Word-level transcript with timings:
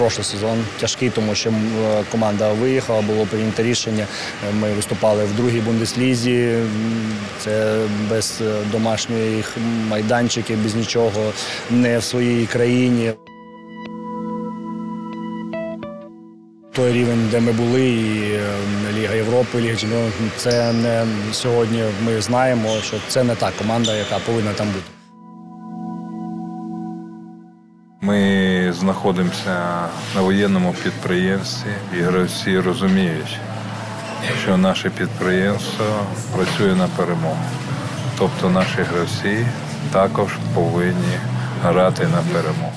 прошлий 0.00 0.24
сезон 0.24 0.64
тяжкий, 0.80 1.10
тому 1.10 1.34
що 1.34 1.50
е, 1.50 1.54
команда 2.10 2.52
виїхала, 2.52 3.02
було 3.02 3.26
прийнято 3.26 3.62
рішення. 3.62 4.06
Е, 4.48 4.52
Ми 4.52 4.72
виступали 4.72 5.24
в 5.24 5.36
другій 5.36 5.60
бундеслізі. 5.60 6.56
Це 7.38 7.82
без 8.10 8.38
е, 8.40 8.54
домашніх 8.72 9.56
майданчиків, 9.88 10.62
без 10.62 10.74
нічого, 10.74 11.32
не 11.70 11.98
в 11.98 12.02
своїй 12.02 12.46
країні. 12.46 13.12
Той 16.72 16.92
рівень, 16.92 17.28
де 17.30 17.40
ми 17.40 17.52
були, 17.52 17.88
і 17.88 18.38
Ліга 18.98 19.14
Європи, 19.14 19.60
Ліга 19.60 19.76
Чемпіонів, 19.76 20.12
це 20.36 20.72
не 20.72 21.06
сьогодні. 21.32 21.82
Ми 22.06 22.20
знаємо, 22.20 22.68
що 22.82 22.96
це 23.08 23.24
не 23.24 23.34
та 23.34 23.50
команда, 23.58 23.96
яка 23.96 24.18
повинна 24.18 24.52
там 24.52 24.66
бути. 24.66 24.84
Ми 28.02 28.39
знаходимося 28.72 29.88
на 30.14 30.20
воєнному 30.20 30.74
підприємстві, 30.82 31.70
і 31.98 32.00
гравці 32.00 32.60
розуміють, 32.60 33.38
що 34.42 34.56
наше 34.56 34.90
підприємство 34.90 35.86
працює 36.36 36.74
на 36.74 36.88
перемогу. 36.96 37.44
Тобто 38.18 38.50
наші 38.50 38.82
гравці 38.92 39.46
також 39.92 40.28
повинні 40.54 41.18
грати 41.62 42.02
на 42.02 42.18
перемогу. 42.32 42.72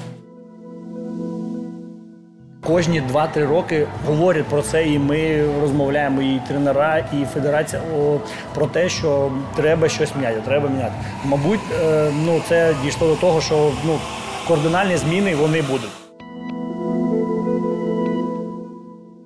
Кожні 2.67 3.01
2-3 3.13 3.47
роки 3.47 3.87
говорять 4.07 4.45
про 4.45 4.61
це, 4.61 4.87
і 4.87 4.99
ми 4.99 5.43
розмовляємо 5.61 6.21
і 6.21 6.41
тренера, 6.47 6.97
і 6.97 7.25
федерація 7.25 7.81
о, 7.81 8.17
про 8.53 8.65
те, 8.67 8.89
що 8.89 9.31
треба 9.55 9.89
щось 9.89 10.15
міняти, 10.15 10.41
треба 10.45 10.69
міняти. 10.69 10.93
Мабуть, 11.25 11.59
е, 11.83 12.11
ну 12.25 12.41
це 12.49 12.75
дійшло 12.83 13.07
до 13.07 13.15
того, 13.15 13.41
що 13.41 13.71
ну 13.85 13.99
кардинальні 14.47 14.97
зміни 14.97 15.35
вони 15.35 15.61
будуть. 15.61 15.89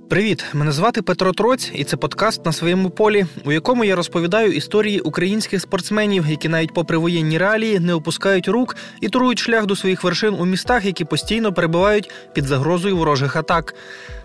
Привіт, 0.10 0.46
мене 0.54 0.72
звати 0.72 1.02
Петро 1.02 1.34
Троць, 1.34 1.72
і 1.76 1.84
це 1.84 1.98
подкаст 1.98 2.46
на 2.46 2.52
своєму 2.52 2.90
полі, 2.90 3.26
у 3.46 3.52
якому 3.52 3.84
я 3.84 3.96
розповідаю 3.96 4.52
історії 4.52 5.00
українських 5.00 5.62
спортсменів, 5.62 6.28
які 6.28 6.50
навіть 6.50 6.74
попри 6.74 6.98
воєнні 6.98 7.38
реалії 7.38 7.80
не 7.80 7.94
опускають 7.94 8.48
рук 8.48 8.76
і 9.02 9.09
турують 9.09 9.40
шлях 9.40 9.66
до 9.66 9.76
своїх 9.76 10.04
вершин 10.04 10.34
у 10.34 10.46
містах, 10.46 10.86
які 10.86 11.06
постійно 11.06 11.54
перебувають 11.54 12.12
під 12.34 12.46
загрозою 12.46 12.98
ворожих 12.98 13.36
атак. 13.36 13.76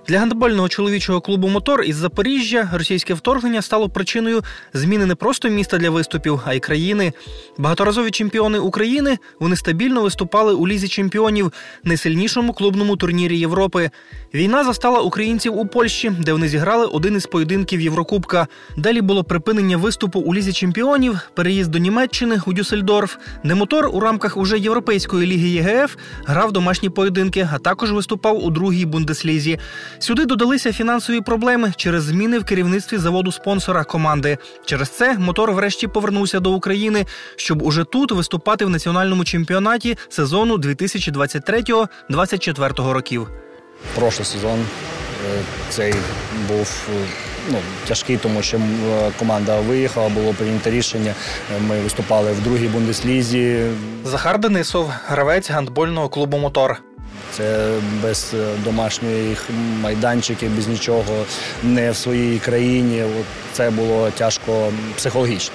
Для 0.09 0.19
гандбольного 0.19 0.69
чоловічого 0.69 1.21
клубу 1.21 1.49
Мотор 1.49 1.83
із 1.83 1.97
Запоріжжя 1.97 2.71
російське 2.73 3.15
вторгнення 3.15 3.63
стало 3.63 3.89
причиною 3.89 4.43
зміни 4.73 5.07
не 5.07 5.15
просто 5.15 5.49
міста 5.49 5.79
для 5.79 5.91
виступів, 5.91 6.41
а 6.45 6.55
й 6.55 6.61
країни. 6.61 7.13
Багаторазові 7.59 8.11
чемпіони 8.11 8.59
України 8.59 9.19
вони 9.41 9.57
стабільно 9.57 10.03
виступали 10.03 10.55
у 10.55 10.69
лізі 10.69 10.89
чемпіонів, 10.89 11.53
найсильнішому 11.85 12.53
клубному 12.53 12.97
турнірі 12.97 13.39
Європи. 13.39 13.91
Війна 14.35 14.65
застала 14.65 15.01
українців 15.01 15.59
у 15.59 15.67
Польщі, 15.67 16.13
де 16.21 16.33
вони 16.33 16.49
зіграли 16.49 16.87
один 16.87 17.17
із 17.17 17.27
поєдинків 17.27 17.81
Єврокубка. 17.81 18.47
Далі 18.77 19.01
було 19.01 19.25
припинення 19.25 19.77
виступу 19.77 20.21
у 20.21 20.35
лізі 20.35 20.53
чемпіонів, 20.53 21.19
переїзд 21.35 21.71
до 21.71 21.79
Німеччини 21.79 22.41
у 22.47 22.53
Дюссельдорф, 22.53 23.17
де 23.45 23.55
мотор 23.55 23.91
у 23.93 24.01
рамках 24.01 24.37
уже 24.37 24.59
європейської 24.59 25.27
ліги 25.27 25.49
ЄГФ 25.49 25.97
грав 26.25 26.53
домашні 26.53 26.91
поєдинки, 26.91 27.49
а 27.53 27.59
також 27.59 27.93
виступав 27.93 28.45
у 28.45 28.51
другій 28.51 28.87
бундеслізі. 28.87 29.59
Сюди 29.99 30.25
додалися 30.25 30.73
фінансові 30.73 31.21
проблеми 31.21 31.73
через 31.77 32.05
зміни 32.05 32.39
в 32.39 32.45
керівництві 32.45 32.99
заводу 32.99 33.33
спонсора 33.33 33.85
команди. 33.85 34.39
Через 34.65 34.89
це 34.89 35.19
мотор 35.19 35.53
врешті 35.53 35.89
повернувся 35.89 36.41
до 36.41 36.53
України, 36.53 37.07
щоб 37.37 37.63
уже 37.63 37.85
тут 37.85 38.13
виступати 38.13 38.65
в 38.65 38.71
національному 38.71 39.25
чемпіонаті 39.25 39.99
сезону 40.09 40.57
2023-2024 40.57 42.93
років. 42.93 43.29
Прошлий 43.95 44.27
сезон 44.27 44.61
е, 44.61 44.65
цей 45.71 45.95
був 46.49 46.89
е, 46.91 46.93
ну, 47.51 47.59
тяжкий, 47.89 48.17
тому 48.17 48.43
що 48.43 48.57
е, 48.57 48.61
команда 49.19 49.61
виїхала, 49.61 50.09
було 50.09 50.33
прийнято 50.33 50.71
рішення. 50.71 51.15
Ми 51.69 51.81
виступали 51.81 52.33
в 52.33 52.43
другій 52.43 52.69
бундеслізі. 52.69 53.67
Захар 54.05 54.39
Денисов, 54.39 54.91
гравець 55.07 55.51
гандбольного 55.51 56.09
клубу 56.09 56.39
Мотор. 56.39 56.83
Це 57.37 57.73
без 58.03 58.35
е, 58.35 58.47
домашніх 58.65 59.45
майданчиків, 59.81 60.57
без 60.57 60.69
нічого, 60.69 61.25
не 61.63 61.91
в 61.91 61.97
своїй 61.97 62.39
країні. 62.39 63.05
Це 63.53 63.71
було 63.71 64.11
тяжко 64.11 64.73
психологічно. 64.97 65.55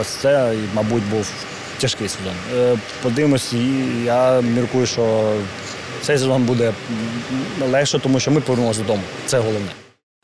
Ось 0.00 0.06
це, 0.08 0.52
мабуть, 0.74 1.02
був 1.10 1.26
тяжкий 1.78 2.08
сезон. 2.08 2.32
Е, 2.56 2.76
Подивимось, 3.02 3.54
я 4.04 4.40
міркую, 4.40 4.86
що 4.86 5.32
цей 6.02 6.18
сезон 6.18 6.42
буде 6.42 6.72
легше, 7.70 7.98
тому 7.98 8.20
що 8.20 8.30
ми 8.30 8.40
повернулися 8.40 8.80
додому. 8.80 9.02
Це 9.26 9.38
головне. 9.38 9.81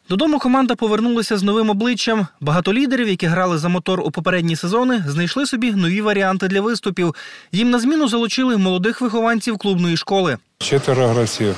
Додому 0.08 0.38
команда 0.38 0.74
повернулася 0.74 1.36
з 1.38 1.42
новим 1.42 1.70
обличчям. 1.70 2.26
Багато 2.40 2.72
лідерів, 2.72 3.08
які 3.08 3.26
грали 3.26 3.58
за 3.58 3.68
мотор 3.68 4.00
у 4.00 4.10
попередні 4.10 4.56
сезони, 4.56 5.04
знайшли 5.08 5.46
собі 5.46 5.72
нові 5.72 6.00
варіанти 6.00 6.48
для 6.48 6.60
виступів. 6.60 7.14
Їм 7.52 7.70
на 7.70 7.78
зміну 7.78 8.08
залучили 8.08 8.56
молодих 8.56 9.00
вихованців 9.00 9.58
клубної 9.58 9.96
школи. 9.96 10.38
Четверо 10.58 11.06
гравців 11.08 11.54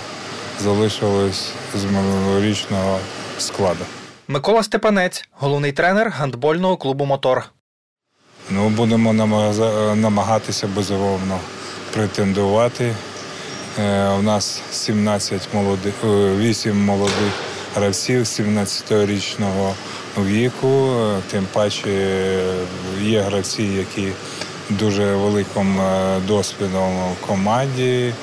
залишилось 0.60 1.48
з 1.74 1.84
минулорічного 1.84 2.98
складу. 3.38 3.84
Микола 4.28 4.62
Степанець, 4.62 5.28
головний 5.32 5.72
тренер 5.72 6.08
гандбольного 6.10 6.76
клубу 6.76 7.04
Мотор. 7.04 7.44
Ну, 8.50 8.68
будемо 8.68 9.12
намага- 9.12 9.94
намагатися 9.94 10.66
безумовно 10.76 11.38
претендувати. 11.94 12.94
Е, 13.78 14.08
У 14.08 14.22
нас 14.22 14.62
17 14.72 15.48
молодих, 15.54 15.94
8 16.04 16.84
молодих 16.84 17.32
гравців 17.74 18.20
17-річного 18.20 19.74
віку. 20.18 20.92
Е, 20.92 21.20
Тим 21.30 21.46
паче 21.52 21.88
е, 21.88 22.44
є 23.02 23.20
гравці, 23.20 23.62
які 23.62 24.12
дуже 24.70 25.14
великим 25.14 25.80
е, 25.80 26.20
досвідом 26.26 27.12
в 27.12 27.26
команді. 27.26 28.14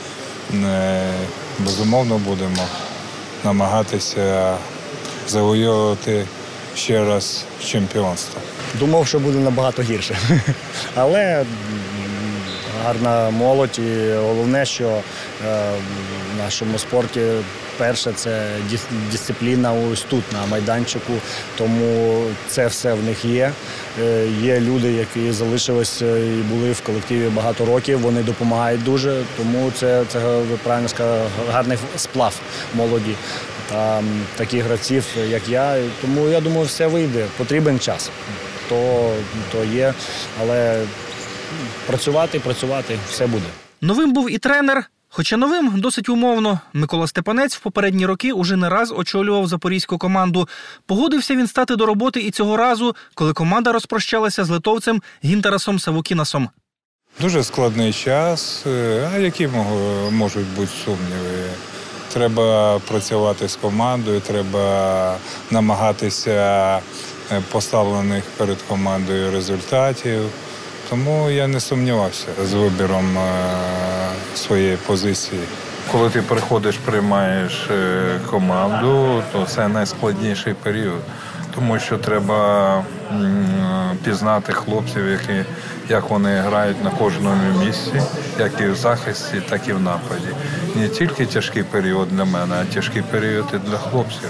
Безумовно, 1.59 2.18
будемо 2.18 2.68
намагатися 3.44 4.57
завоювати 5.28 6.25
ще 6.75 7.06
раз 7.06 7.46
чемпіонство. 7.66 8.41
Думав, 8.80 9.07
що 9.07 9.19
буде 9.19 9.38
набагато 9.38 9.81
гірше. 9.81 10.18
Але 10.96 11.46
гарна 12.86 13.30
молодь 13.30 13.80
і 13.80 14.13
головне, 14.13 14.66
що 14.66 15.02
в 15.41 16.38
нашому 16.38 16.80
спорті 16.80 17.22
перше 17.77 18.11
це 18.15 18.47
дисципліна 19.11 19.73
ось 19.73 20.01
тут, 20.01 20.23
на 20.33 20.45
майданчику. 20.45 21.13
Тому 21.57 22.23
це 22.47 22.67
все 22.67 22.93
в 22.93 23.03
них 23.03 23.25
є. 23.25 23.51
Е, 24.01 24.27
Є 24.41 24.59
люди, 24.59 24.91
які 24.91 25.31
залишилися 25.31 26.17
і 26.17 26.29
були 26.29 26.71
в 26.71 26.81
колективі 26.81 27.29
багато 27.29 27.65
років, 27.65 27.99
вони 27.99 28.23
допомагають 28.23 28.83
дуже, 28.83 29.23
тому 29.38 29.71
це, 29.75 30.03
це 30.07 30.19
ви 30.19 30.57
правильно 30.63 30.89
сказали, 30.89 31.21
гарний 31.51 31.77
сплав 31.95 32.39
молоді. 32.73 33.15
Та 33.71 34.03
таких 34.35 34.63
гравців, 34.63 35.05
як 35.29 35.49
я. 35.49 35.77
Тому 36.01 36.27
я 36.27 36.41
думаю, 36.41 36.65
все 36.65 36.88
вийде. 36.88 37.25
Потрібен 37.38 37.79
час. 37.79 38.09
То, 38.69 39.11
то 39.51 39.63
є, 39.63 39.94
але 40.41 40.83
працювати, 41.85 42.39
працювати, 42.39 42.97
все 43.09 43.27
буде. 43.27 43.45
Новим 43.81 44.13
був 44.13 44.31
і 44.31 44.38
тренер. 44.38 44.83
Хоча 45.17 45.38
новим 45.38 45.81
досить 45.81 46.09
умовно. 46.09 46.59
Микола 46.73 47.07
Степанець 47.07 47.55
в 47.55 47.59
попередні 47.59 48.05
роки 48.05 48.31
уже 48.31 48.55
не 48.55 48.69
раз 48.69 48.94
очолював 48.97 49.47
запорізьку 49.47 49.97
команду. 49.97 50.47
Погодився 50.85 51.35
він 51.35 51.47
стати 51.47 51.75
до 51.75 51.85
роботи 51.85 52.22
і 52.22 52.31
цього 52.31 52.57
разу, 52.57 52.95
коли 53.13 53.33
команда 53.33 53.72
розпрощалася 53.72 54.44
з 54.45 54.50
литовцем 54.50 55.01
Гінтерасом 55.23 55.79
Савукінасом. 55.79 56.50
Дуже 57.22 57.44
складний 57.44 57.94
час. 57.94 58.63
Е, 58.67 59.09
А 59.16 59.17
які 59.17 59.50
можуть 60.11 60.47
бути 60.56 60.72
сумніви? 60.85 61.50
Треба 62.13 62.80
працювати 62.80 63.50
з 63.50 63.56
командою, 63.56 64.19
треба 64.19 65.18
намагатися 65.51 66.31
е, 67.31 67.42
поставлених 67.51 68.24
перед 68.38 68.57
командою 68.62 69.31
результатів. 69.31 70.21
Тому 70.89 71.30
я 71.30 71.48
не 71.48 71.60
сумнівався 71.60 72.28
з 72.45 72.54
вибіром 72.54 73.18
е, 73.18 73.31
своєї 74.36 74.78
позиції. 74.78 75.42
Коли 75.92 76.10
ти 76.10 76.22
приходиш, 76.22 76.78
приймаєш 76.78 77.68
е, 77.72 78.19
команду, 78.30 79.24
то 79.31 79.45
це 79.45 79.68
найскладніший 79.68 80.54
період, 80.54 81.01
тому 81.57 81.80
що 81.80 81.98
треба 81.98 82.83
пізнати 84.04 84.54
хлопців, 84.54 85.07
які, 85.07 85.45
як 85.89 86.09
вони 86.09 86.36
грають 86.36 86.83
на 86.83 86.89
кожному 86.89 87.65
місці, 87.65 88.01
як 88.39 88.62
і 88.62 88.65
в 88.65 88.75
захисті, 88.75 89.42
так 89.50 89.68
і 89.68 89.74
в 89.74 89.81
нападі. 89.81 90.27
Не 90.75 90.88
тільки 90.88 91.25
тяжкий 91.25 91.63
період 91.63 92.07
для 92.09 92.25
мене, 92.25 92.56
а 92.62 92.74
тяжкий 92.74 93.01
період 93.01 93.45
і 93.54 93.69
для 93.69 93.77
хлопців. 93.77 94.30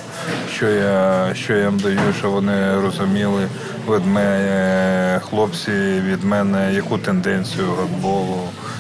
Що 0.54 0.70
я, 0.70 1.30
що 1.34 1.54
я 1.54 1.64
їм 1.64 1.80
даю, 1.80 2.00
щоб 2.20 2.32
вони 2.32 2.82
розуміли 2.82 3.48
від 3.90 4.06
мене, 4.06 5.22
хлопці 5.30 5.72
від 6.12 6.24
мене, 6.24 6.74
яку 6.74 6.98
тенденцію 6.98 7.68
гандболу, 7.80 8.40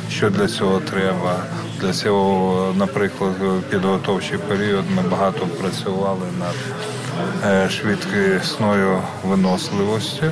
що 0.09 0.29
для 0.29 0.47
цього 0.47 0.79
треба. 0.79 1.35
Для 1.81 1.94
цього, 1.94 2.73
наприклад, 2.77 3.33
підготовчий 3.69 4.38
період 4.38 4.85
ми 4.95 5.01
багато 5.01 5.47
працювали 5.47 6.25
над 6.39 6.55
швидкісною 7.69 9.01
виносливостю. 9.23 10.25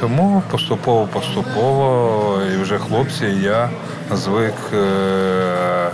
Тому 0.00 0.42
поступово-поступово 0.50 2.40
і 2.54 2.56
вже 2.62 2.78
хлопці, 2.78 3.26
і 3.26 3.42
я 3.42 3.70
звик 4.12 4.54
е, 4.72 5.90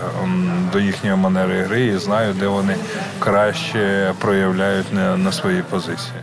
до 0.73 0.81
їхньої 0.81 1.17
манери 1.17 1.63
гри 1.63 1.87
і 1.87 1.99
знаю, 1.99 2.35
де 2.41 2.47
вони 2.47 2.77
краще 3.19 4.13
проявляють 4.19 4.93
на 5.17 5.33
своїй 5.33 5.63
позиції. 5.63 6.15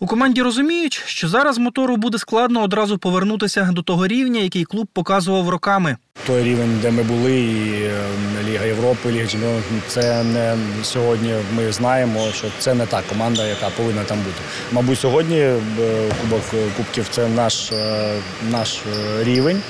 У 0.00 0.06
команді 0.06 0.42
розуміють, 0.42 1.02
що 1.06 1.28
зараз 1.28 1.58
мотору 1.58 1.96
буде 1.96 2.18
складно 2.18 2.62
одразу 2.62 2.98
повернутися 2.98 3.70
до 3.72 3.82
того 3.82 4.06
рівня, 4.06 4.40
який 4.40 4.64
клуб 4.64 4.88
показував 4.92 5.48
роками. 5.48 5.96
Той 6.26 6.42
рівень, 6.42 6.78
де 6.82 6.90
ми 6.90 7.02
були, 7.02 7.40
і 7.40 7.82
е, 7.82 8.00
Ліга 8.48 8.64
Європи, 8.64 9.12
Ліга 9.12 9.26
Чемпіонів, 9.26 9.62
це 9.88 10.24
не 10.24 10.56
сьогодні. 10.82 11.34
Ми 11.56 11.72
знаємо, 11.72 12.20
що 12.34 12.46
це 12.58 12.74
не 12.74 12.86
та 12.86 13.02
команда, 13.08 13.46
яка 13.46 13.70
повинна 13.70 14.04
там 14.04 14.18
бути. 14.18 14.40
Мабуть, 14.72 14.98
сьогодні 14.98 15.38
е, 15.38 15.60
Кубок 16.20 16.42
Кубків 16.76 17.06
це 17.10 17.28
наш, 17.28 17.72
е, 17.72 18.14
наш 18.50 18.80
рівень. 19.22 19.62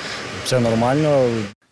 Це 0.45 0.59
нормально. 0.59 1.29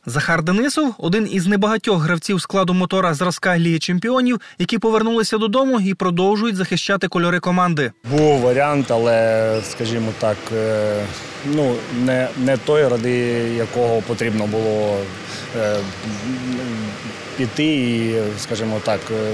Захар 0.09 0.43
Денисов 0.43 0.93
один 0.97 1.27
із 1.31 1.47
небагатьох 1.47 2.01
гравців 2.03 2.41
складу 2.41 2.73
мотора 2.73 3.13
зразка 3.13 3.57
Ліги 3.57 3.79
Чемпіонів, 3.79 4.41
які 4.59 4.77
повернулися 4.77 5.37
додому 5.37 5.79
і 5.79 5.93
продовжують 5.93 6.55
захищати 6.55 7.07
кольори 7.07 7.39
команди. 7.39 7.91
Був 8.11 8.39
варіант, 8.39 8.91
але, 8.91 9.61
скажімо 9.71 10.11
так, 10.19 10.37
е, 10.55 11.05
ну, 11.45 11.75
не, 12.05 12.27
не 12.37 12.57
той, 12.57 12.87
ради 12.87 13.11
якого 13.57 14.01
потрібно 14.01 14.47
було 14.47 14.97
е, 15.57 15.77
піти 17.37 17.75
і, 17.75 18.15
скажімо 18.39 18.81
так, 18.83 18.99
е, 19.11 19.31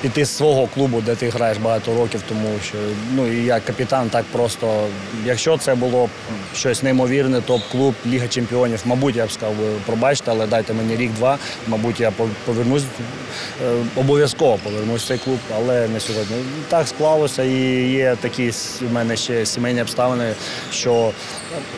піти 0.00 0.24
з 0.24 0.36
свого 0.36 0.66
клубу, 0.66 1.00
де 1.00 1.14
ти 1.14 1.28
граєш 1.28 1.58
багато 1.58 1.94
років, 1.94 2.22
тому 2.28 2.48
що 2.64 2.78
ну 3.14 3.26
і 3.32 3.44
як 3.44 3.64
капітан, 3.64 4.10
так 4.10 4.24
просто, 4.32 4.86
якщо 5.24 5.58
це 5.58 5.74
було 5.74 6.06
б 6.06 6.10
щось 6.56 6.82
неймовірне, 6.82 7.40
топ-клуб, 7.40 7.94
Ліга 8.06 8.28
Чемпіонів, 8.28 8.80
мабуть, 8.84 9.16
я 9.16 9.26
б 9.26 9.32
сказав, 9.32 9.54
пробачте, 9.86 10.30
але 10.30 10.46
дайте 10.46 10.72
мені 10.74 10.96
рік-два, 10.96 11.38
мабуть, 11.66 12.00
я 12.00 12.12
повернусь, 12.44 12.82
е, 12.82 13.72
обов'язково 13.96 14.58
повернусь 14.64 15.02
в 15.02 15.06
цей 15.06 15.18
клуб, 15.18 15.38
але 15.56 15.88
не 15.88 16.00
сьогодні. 16.00 16.36
Так 16.68 16.88
склалося 16.88 17.42
і 17.42 17.90
є 17.90 18.16
такі 18.20 18.52
у 18.90 18.94
мене 18.94 19.16
ще 19.16 19.46
сімейні 19.46 19.82
обставини, 19.82 20.34
що 20.72 21.12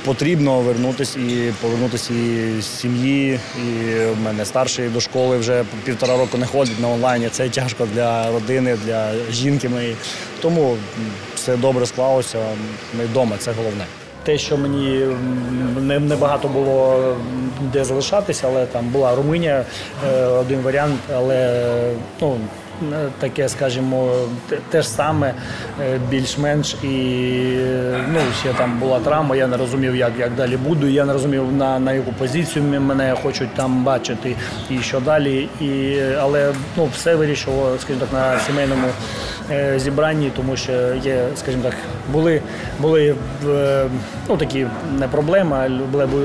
потрібно 0.04 0.60
вернутися 0.60 1.18
і 1.18 1.52
повернутися 1.60 2.14
і 2.14 2.60
з 2.60 2.66
сім'ї. 2.66 3.40
І 3.56 3.94
в 4.04 4.20
мене 4.24 4.44
старший 4.44 4.88
до 4.88 5.00
школи 5.00 5.38
вже 5.38 5.64
півтора 5.84 6.16
року 6.16 6.38
не 6.38 6.46
ходить 6.46 6.80
на 6.80 6.88
онлайні. 6.88 7.28
Це 7.28 7.48
тяжко 7.48 7.86
для 7.94 8.30
родини, 8.32 8.76
для 8.84 9.12
жінки 9.32 9.68
моєї. 9.68 9.96
Тому 10.40 10.76
все 11.34 11.56
добре 11.56 11.86
склалося. 11.86 12.38
Ми 12.98 13.04
вдома, 13.04 13.36
це 13.38 13.52
головне. 13.52 13.84
Те, 14.24 14.38
що 14.38 14.56
мені 14.56 15.06
не, 15.80 16.16
багато 16.16 16.48
було 16.48 17.16
де 17.72 17.84
залишатися, 17.84 18.46
але 18.48 18.66
там 18.66 18.88
була 18.88 19.14
Румунія, 19.14 19.64
е, 20.08 20.24
один 20.24 20.60
варіант, 20.60 21.00
але 21.14 21.66
ну, 22.20 22.36
таке, 23.18 23.48
скажімо, 23.48 24.12
те, 24.70 24.82
ж 24.82 24.88
саме, 24.88 25.34
е, 25.80 26.00
більш-менш. 26.10 26.76
І 26.82 26.86
е, 27.58 28.04
ну, 28.12 28.20
ще 28.40 28.52
там 28.52 28.78
була 28.78 29.00
травма, 29.00 29.36
я 29.36 29.46
не 29.46 29.56
розумів, 29.56 29.96
як, 29.96 30.12
як 30.18 30.34
далі 30.34 30.56
буду. 30.56 30.86
Я 30.86 31.04
не 31.04 31.12
розумів, 31.12 31.52
на, 31.52 31.78
на 31.78 31.92
яку 31.92 32.12
позицію 32.12 32.80
мене 32.80 33.16
хочуть 33.22 33.54
там 33.54 33.84
бачити 33.84 34.36
і 34.70 34.78
що 34.78 35.00
далі. 35.00 35.48
І, 35.60 35.96
але 36.20 36.52
ну, 36.76 36.88
все 36.94 37.14
вирішило, 37.14 37.76
скажімо 37.78 38.06
так, 38.10 38.12
на 38.12 38.40
сімейному 38.40 38.86
е, 38.86 38.92
зібранні, 39.76 40.30
тому 40.36 40.56
що 40.56 40.72
є, 41.04 41.28
скажімо 41.36 41.62
так, 41.62 41.74
були, 42.12 42.42
були 42.80 43.14
е, 43.48 43.86
ну, 44.28 44.36
такі 44.36 44.66
не 44.98 45.08
проблеми, 45.08 45.56
а 45.56 45.68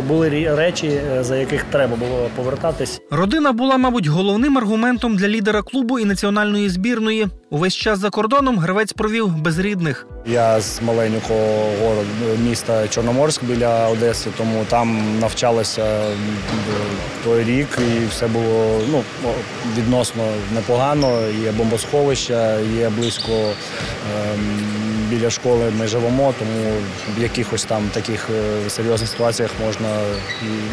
були, 0.08 0.56
речі, 0.56 0.88
е, 0.88 1.24
за 1.24 1.36
яких 1.38 1.64
треба 1.64 1.96
було 1.96 2.30
повертатись. 2.36 3.02
Родина 3.12 3.52
була, 3.52 3.78
мабуть, 3.78 4.08
головним 4.08 4.58
аргументом 4.58 5.16
для 5.16 5.28
лідера 5.28 5.62
клубу 5.62 6.00
і 6.00 6.06
національної 6.06 6.70
збірної. 6.70 7.28
Увесь 7.56 7.74
час 7.76 8.00
за 8.00 8.10
кордоном 8.10 8.60
гравець 8.60 8.94
провів 8.94 9.38
без 9.38 9.60
рідних. 9.60 10.08
Я 10.26 10.62
з 10.62 10.82
маленького 10.82 11.74
міста 12.44 12.88
Чорноморськ 12.88 13.44
біля 13.44 13.88
Одеси, 13.88 14.30
тому 14.38 14.66
там 14.70 15.20
навчалася 15.20 16.04
той 17.24 17.44
рік, 17.44 17.80
і 17.80 18.06
все 18.06 18.28
було 18.28 18.82
ну, 18.92 19.04
відносно 19.78 20.24
непогано. 20.54 21.22
Є 21.44 21.52
бомбосховища, 21.52 22.60
є 22.60 22.90
близько 22.90 23.32
ем, 23.32 24.60
біля 25.10 25.30
школи 25.30 25.74
ми 25.80 25.88
живемо, 25.88 26.34
тому 26.40 26.72
в 27.18 27.22
якихось 27.22 27.66
там 27.66 27.90
таких 27.94 28.30
е, 28.66 28.70
серйозних 28.70 29.10
ситуаціях 29.10 29.52
можна 29.66 29.90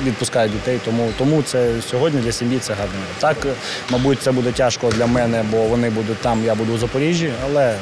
відпускати 0.05 0.49
дітей. 0.49 0.81
Тому, 0.85 1.11
тому 1.19 1.43
це 1.43 1.73
сьогодні 1.91 2.21
для 2.21 2.33
сім'ї 2.33 2.59
це 2.59 2.75
гарно. 2.75 2.93
Так, 3.19 3.47
мабуть, 3.91 4.23
це 4.23 4.33
буде 4.33 4.53
тяжко 4.53 4.91
для 4.91 5.07
мене, 5.07 5.45
бо 5.51 5.63
вони 5.63 5.91
будуть 5.91 6.19
там, 6.19 6.45
я 6.45 6.55
буду 6.55 6.73
у 6.73 6.79
Запоріжжі, 6.79 7.33
але 7.45 7.75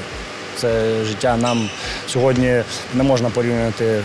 це 0.61 1.05
життя 1.05 1.37
нам 1.37 1.69
сьогодні 2.07 2.62
не 2.95 3.03
можна 3.03 3.31
порівняти 3.31 4.03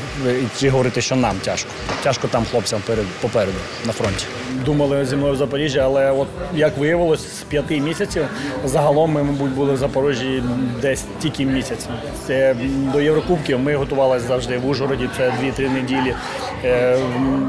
чи 0.60 0.70
говорити, 0.70 1.02
що 1.02 1.16
нам 1.16 1.36
тяжко. 1.44 1.70
Тяжко 2.04 2.28
там 2.28 2.46
хлопцям 2.52 2.82
перед 2.86 3.06
попереду 3.22 3.58
на 3.86 3.94
фронті. 3.94 4.26
Думали 4.66 5.06
зі 5.06 5.16
мною 5.16 5.34
в 5.34 5.38
Запоріжжі, 5.38 5.80
але 5.80 6.12
от 6.12 6.28
як 6.54 6.78
виявилось, 6.78 7.40
з 7.40 7.42
п'яти 7.42 7.80
місяців 7.80 8.26
загалом 8.66 9.12
ми, 9.12 9.24
мабуть, 9.24 9.52
були 9.52 9.74
в 9.74 9.78
Запоріжжі 9.78 10.44
десь 10.82 11.04
тільки 11.22 11.46
місяць. 11.46 11.86
Це 12.28 12.56
до 12.94 13.02
Єврокубків 13.02 13.60
ми 13.60 13.76
готувалися 13.76 14.28
завжди 14.28 14.58
в 14.58 14.68
Ужгороді. 14.68 15.10
Це 15.18 15.34
2-3 15.44 15.74
неділі. 15.74 16.16
Е, 16.64 16.98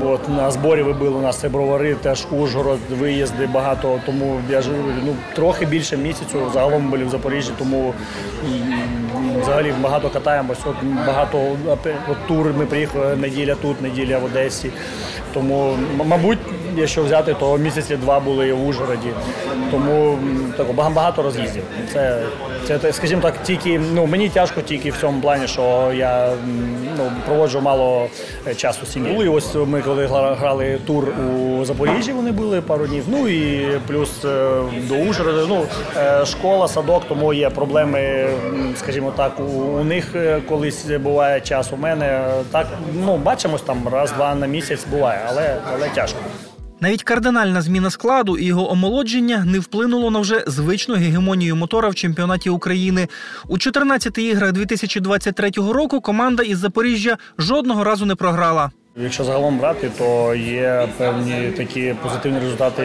От 0.05 0.29
на 0.29 0.51
зборі 0.51 0.83
ви 0.83 0.93
були 0.93 1.11
у 1.11 1.21
нас 1.21 1.37
це 1.41 1.49
бровари, 1.49 1.95
теж 1.95 2.27
Ужгород, 2.31 2.79
виїзди 2.91 3.47
багато. 3.47 4.01
Тому 4.07 4.41
я 4.51 4.63
ну 5.05 5.17
трохи 5.35 5.67
більше 5.67 5.97
місяцю. 5.97 6.51
Загалом 6.55 6.91
були 6.91 7.05
в 7.05 7.11
Запоріжжі, 7.11 7.51
тому 7.59 7.95
взагалі 9.43 9.75
багато 9.83 10.11
катаємось. 10.11 10.59
От 10.67 10.77
багато 11.07 11.57
от 12.09 12.27
тур 12.29 12.55
ми 12.59 12.67
приїхали 12.67 13.17
неділя 13.17 13.55
тут, 13.55 13.83
неділя 13.83 14.19
в 14.19 14.25
Одесі. 14.25 14.71
Тому, 15.35 15.77
мабуть, 16.05 16.39
якщо 16.77 17.03
взяти, 17.03 17.35
то 17.41 17.59
місяці 17.59 17.97
два 17.97 18.21
були 18.21 18.53
в 18.53 18.69
Ужгороді. 18.69 19.09
Тому 19.71 20.19
так, 20.57 20.67
багато 20.75 21.23
роз'їздів. 21.23 21.63
Це, 21.93 22.23
це, 22.67 22.93
скажімо 22.93 23.23
так, 23.23 23.43
тільки 23.43 23.81
ну 23.95 24.07
мені 24.07 24.29
тяжко 24.29 24.61
тільки 24.61 24.91
в 24.91 24.97
цьому 25.01 25.21
плані, 25.21 25.49
що 25.49 25.93
я 25.95 26.33
ну, 26.99 27.11
проводжу 27.27 27.61
мало 27.61 28.07
е, 28.47 28.55
часу 28.55 28.87
з 28.87 28.93
сім'єю. 28.93 29.23
І 29.23 29.29
ось 29.29 29.55
ми 29.55 29.83
коли 29.83 30.07
гра- 30.07 30.35
грали 30.35 30.79
тур 30.87 31.09
у 31.09 31.65
Запоріжжі, 31.65 32.13
вони 32.13 32.33
були 32.33 32.61
пару 32.61 32.87
днів. 32.87 33.05
Ну 33.09 33.29
і 33.29 33.67
плюс 33.87 34.25
е, 34.25 34.61
до 34.89 34.95
Ужгорода. 34.95 35.47
Ну, 35.49 35.67
е, 35.97 36.27
школа, 36.27 36.69
садок, 36.69 37.03
тому 37.09 37.33
є 37.33 37.51
проблеми, 37.51 38.29
скажімо 38.77 39.13
так, 39.17 39.41
у, 39.41 39.43
у 39.43 39.85
них 39.85 40.15
колись 40.49 40.85
буває 40.85 41.41
час. 41.41 41.73
У 41.73 41.77
мене 41.77 42.25
так, 42.53 42.67
ну 42.95 43.17
бачимось 43.17 43.63
там 43.63 43.89
раз-два 43.93 44.35
на 44.35 44.47
місяць 44.47 44.85
буває, 44.91 45.21
але, 45.29 45.57
але 45.75 45.89
тяжко. 45.89 46.19
Навіть 46.81 47.03
кардинальна 47.03 47.63
зміна 47.63 47.91
складу 47.91 48.39
і 48.39 48.45
його 48.45 48.73
омолодження 48.73 49.45
не 49.47 49.59
вплинуло 49.59 50.11
на 50.11 50.19
вже 50.19 50.45
звичну 50.47 50.95
гегемонію 50.95 51.57
мотора 51.57 51.89
в 51.89 51.95
чемпіонаті 51.95 52.51
України. 52.51 53.09
У 53.49 53.59
14 53.59 54.19
іграх 54.19 54.53
2023 54.53 55.51
року 55.51 56.01
команда 56.01 56.43
із 56.43 56.59
Запоріжжя 56.59 57.19
жодного 57.39 57.85
разу 57.85 58.07
не 58.07 58.15
програла. 58.15 58.71
Якщо 59.03 59.25
загалом 59.25 59.59
брати, 59.59 59.91
то 59.99 60.35
є 60.35 60.89
певні 60.99 61.51
такі 61.57 61.95
позитивні 62.03 62.39
результати 62.39 62.83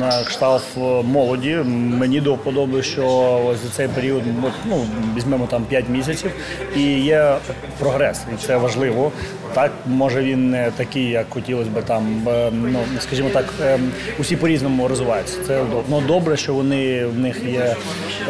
на 0.00 0.22
кшталт 0.24 0.62
молоді. 1.04 1.56
Мені 1.98 2.20
до 2.20 2.34
вподоби, 2.34 2.82
що 2.82 3.06
ось 3.46 3.58
за 3.58 3.68
цей 3.68 3.88
період 3.88 4.22
ну, 4.64 4.86
візьмемо 5.16 5.46
там 5.46 5.64
5 5.64 5.88
місяців, 5.88 6.30
і 6.76 6.82
є 7.00 7.36
прогрес, 7.78 8.20
і 8.34 8.46
це 8.46 8.56
важливо. 8.56 9.12
Так, 9.54 9.72
може 9.86 10.22
він 10.22 10.50
не 10.50 10.70
такий, 10.70 11.10
як 11.10 11.26
хотілося 11.30 11.70
б 11.70 11.82
там, 11.82 12.28
е, 12.28 12.50
ну 12.52 12.78
скажімо 13.00 13.28
так, 13.32 13.44
е, 13.62 13.78
усі 14.18 14.36
по-різному 14.36 14.88
розвиваються. 14.88 15.36
Це 15.46 15.62
ну, 15.90 16.00
добре, 16.00 16.36
що 16.36 16.54
вони 16.54 17.06
в 17.06 17.18
них 17.18 17.44
є 17.44 17.76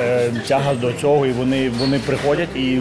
е, 0.01 0.31
тяга 0.49 0.75
до 0.75 0.93
цього, 0.93 1.27
і 1.27 1.33
вони, 1.33 1.71
вони 1.79 1.99
приходять 1.99 2.57
і 2.57 2.81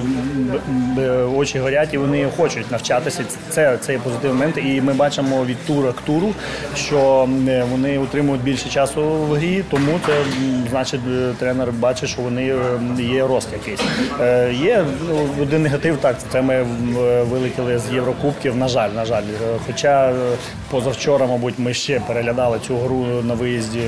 очі 1.36 1.60
горять, 1.60 1.94
і 1.94 1.98
вони 1.98 2.27
хочуть 2.38 2.72
навчатися. 2.72 3.24
Це, 3.50 3.77
це 3.82 3.94
є 3.94 4.00
позитивний 4.00 4.39
момент. 4.39 4.58
І 4.58 4.82
ми 4.82 4.94
бачимо 4.94 5.46
від 5.46 5.65
тура 5.65 5.91
к 5.91 5.98
туру, 6.06 6.34
що 6.75 7.29
вони 7.72 7.98
отримують 7.98 8.44
більше 8.44 8.70
часу 8.70 9.01
в 9.01 9.34
грі, 9.34 9.63
тому 9.70 10.00
це 10.06 10.13
значить 10.70 11.01
е, 11.12 11.34
тренер 11.39 11.72
бачить, 11.72 12.10
що 12.10 12.22
вони 12.22 12.56
е, 13.00 13.03
є 13.03 13.27
рост 13.27 13.48
якийсь. 13.53 13.82
Е, 14.22 14.53
Є 14.53 14.86
ну, 15.10 15.29
один 15.41 15.63
негатив, 15.63 15.98
так 15.98 16.15
це 16.32 16.41
ми 16.41 16.65
вилетіли 17.24 17.79
з 17.79 17.94
Єврокубку. 17.94 18.26
Єврокубків. 18.27 18.55
На 18.57 18.67
жаль, 18.67 18.89
на 18.89 19.05
жаль. 19.05 19.24
Е, 19.24 19.60
Хоча 19.67 20.10
е, 20.12 20.15
позавчора, 20.72 21.25
мабуть, 21.27 21.60
ми 21.60 21.74
ще 21.74 22.00
переглядали 22.00 22.60
цю 22.67 22.77
гру 22.77 23.05
на 23.24 23.34
виїзді 23.34 23.84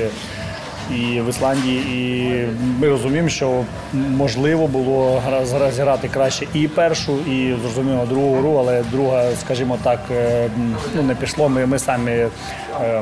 і 0.96 1.20
в 1.20 1.28
Ісландії, 1.28 1.78
і 1.78 2.32
ми 2.80 2.88
розуміємо, 2.88 3.28
що 3.28 3.64
можливо 3.92 4.66
було 4.66 5.22
гра- 5.28 5.44
зра- 5.46 5.72
зіграти 5.72 6.08
краще 6.08 6.46
і 6.54 6.68
першу, 6.68 7.18
і 7.18 7.54
зрозуміло 7.62 8.06
другу 8.08 8.36
гру, 8.36 8.56
але 8.58 8.82
друга, 8.92 9.24
скажімо 9.40 9.78
так, 9.82 10.00
е, 10.12 10.48
ну 10.94 11.02
не 11.02 11.14
пішло. 11.14 11.48
Ми, 11.48 11.66
ми 11.66 11.78
самі 11.78 12.10
е, 12.10 12.28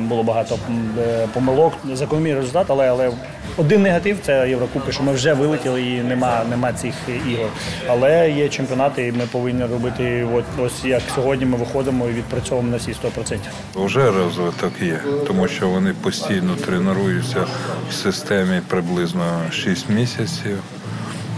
було 0.00 0.22
багато 0.22 0.58
е, 0.98 1.26
помилок. 1.34 1.72
Закономірний 1.94 2.40
результат, 2.40 2.66
але, 2.68 2.88
але 2.90 3.10
один 3.56 3.82
негатив 3.82 4.16
це 4.22 4.48
Єврокубки, 4.48 4.92
що 4.92 5.02
ми 5.02 5.12
вже 5.12 5.32
вилетіли 5.32 5.82
і 5.82 6.00
нема, 6.02 6.40
нема 6.50 6.72
цих 6.72 6.94
ігор. 7.30 7.46
Але 7.88 8.30
є 8.30 8.48
чемпіонати, 8.48 9.06
і 9.06 9.12
ми 9.12 9.24
повинні 9.32 9.62
робити 9.62 10.26
от 10.34 10.44
ось 10.66 10.84
як 10.84 11.02
сьогодні. 11.14 11.46
Ми 11.46 11.56
виходимо 11.56 12.06
і 12.08 12.12
відпрацьовуємо 12.12 12.70
на 12.70 12.76
всі 12.76 12.92
100%. 12.92 13.36
Вже 13.74 14.10
розвиток 14.10 14.72
є, 14.82 15.00
тому 15.26 15.48
що 15.48 15.68
вони 15.68 15.92
постійно 16.02 16.54
тренуються 16.66 17.46
в 17.90 17.92
системі 17.94 18.60
приблизно 18.68 19.42
6 19.52 19.88
місяців. 19.88 20.58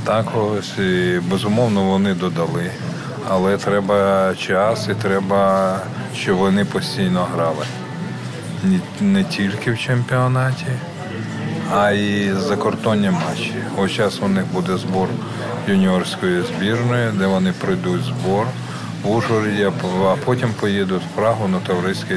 Так 0.04 0.26
ось 0.36 0.78
і 0.78 1.20
безумовно 1.30 1.84
вони 1.84 2.14
додали. 2.14 2.70
Але 3.28 3.56
треба 3.56 4.34
час 4.34 4.88
і 4.88 4.94
треба, 4.94 5.76
щоб 6.16 6.36
вони 6.36 6.64
постійно 6.64 7.28
грали. 7.34 7.66
Не 9.00 9.24
тільки 9.24 9.72
в 9.72 9.78
чемпіонаті, 9.78 10.66
а 11.74 11.90
й 11.90 12.32
закордонні 12.32 13.10
матчі. 13.10 13.54
Ось 13.78 13.96
зараз 13.96 14.20
у 14.22 14.28
них 14.28 14.44
буде 14.52 14.76
збор 14.76 15.08
юніорської 15.68 16.42
збірної, 16.42 17.10
де 17.12 17.26
вони 17.26 17.52
пройдуть 17.52 18.02
збор 18.02 18.46
в 19.02 19.10
Ужгороді, 19.10 19.70
а 20.04 20.16
потім 20.24 20.52
поїдуть 20.60 21.02
в 21.02 21.16
Прагу 21.16 21.48
на 21.48 21.58
товариські 21.58 22.16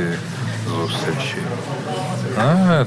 зустрічі. 0.69 1.37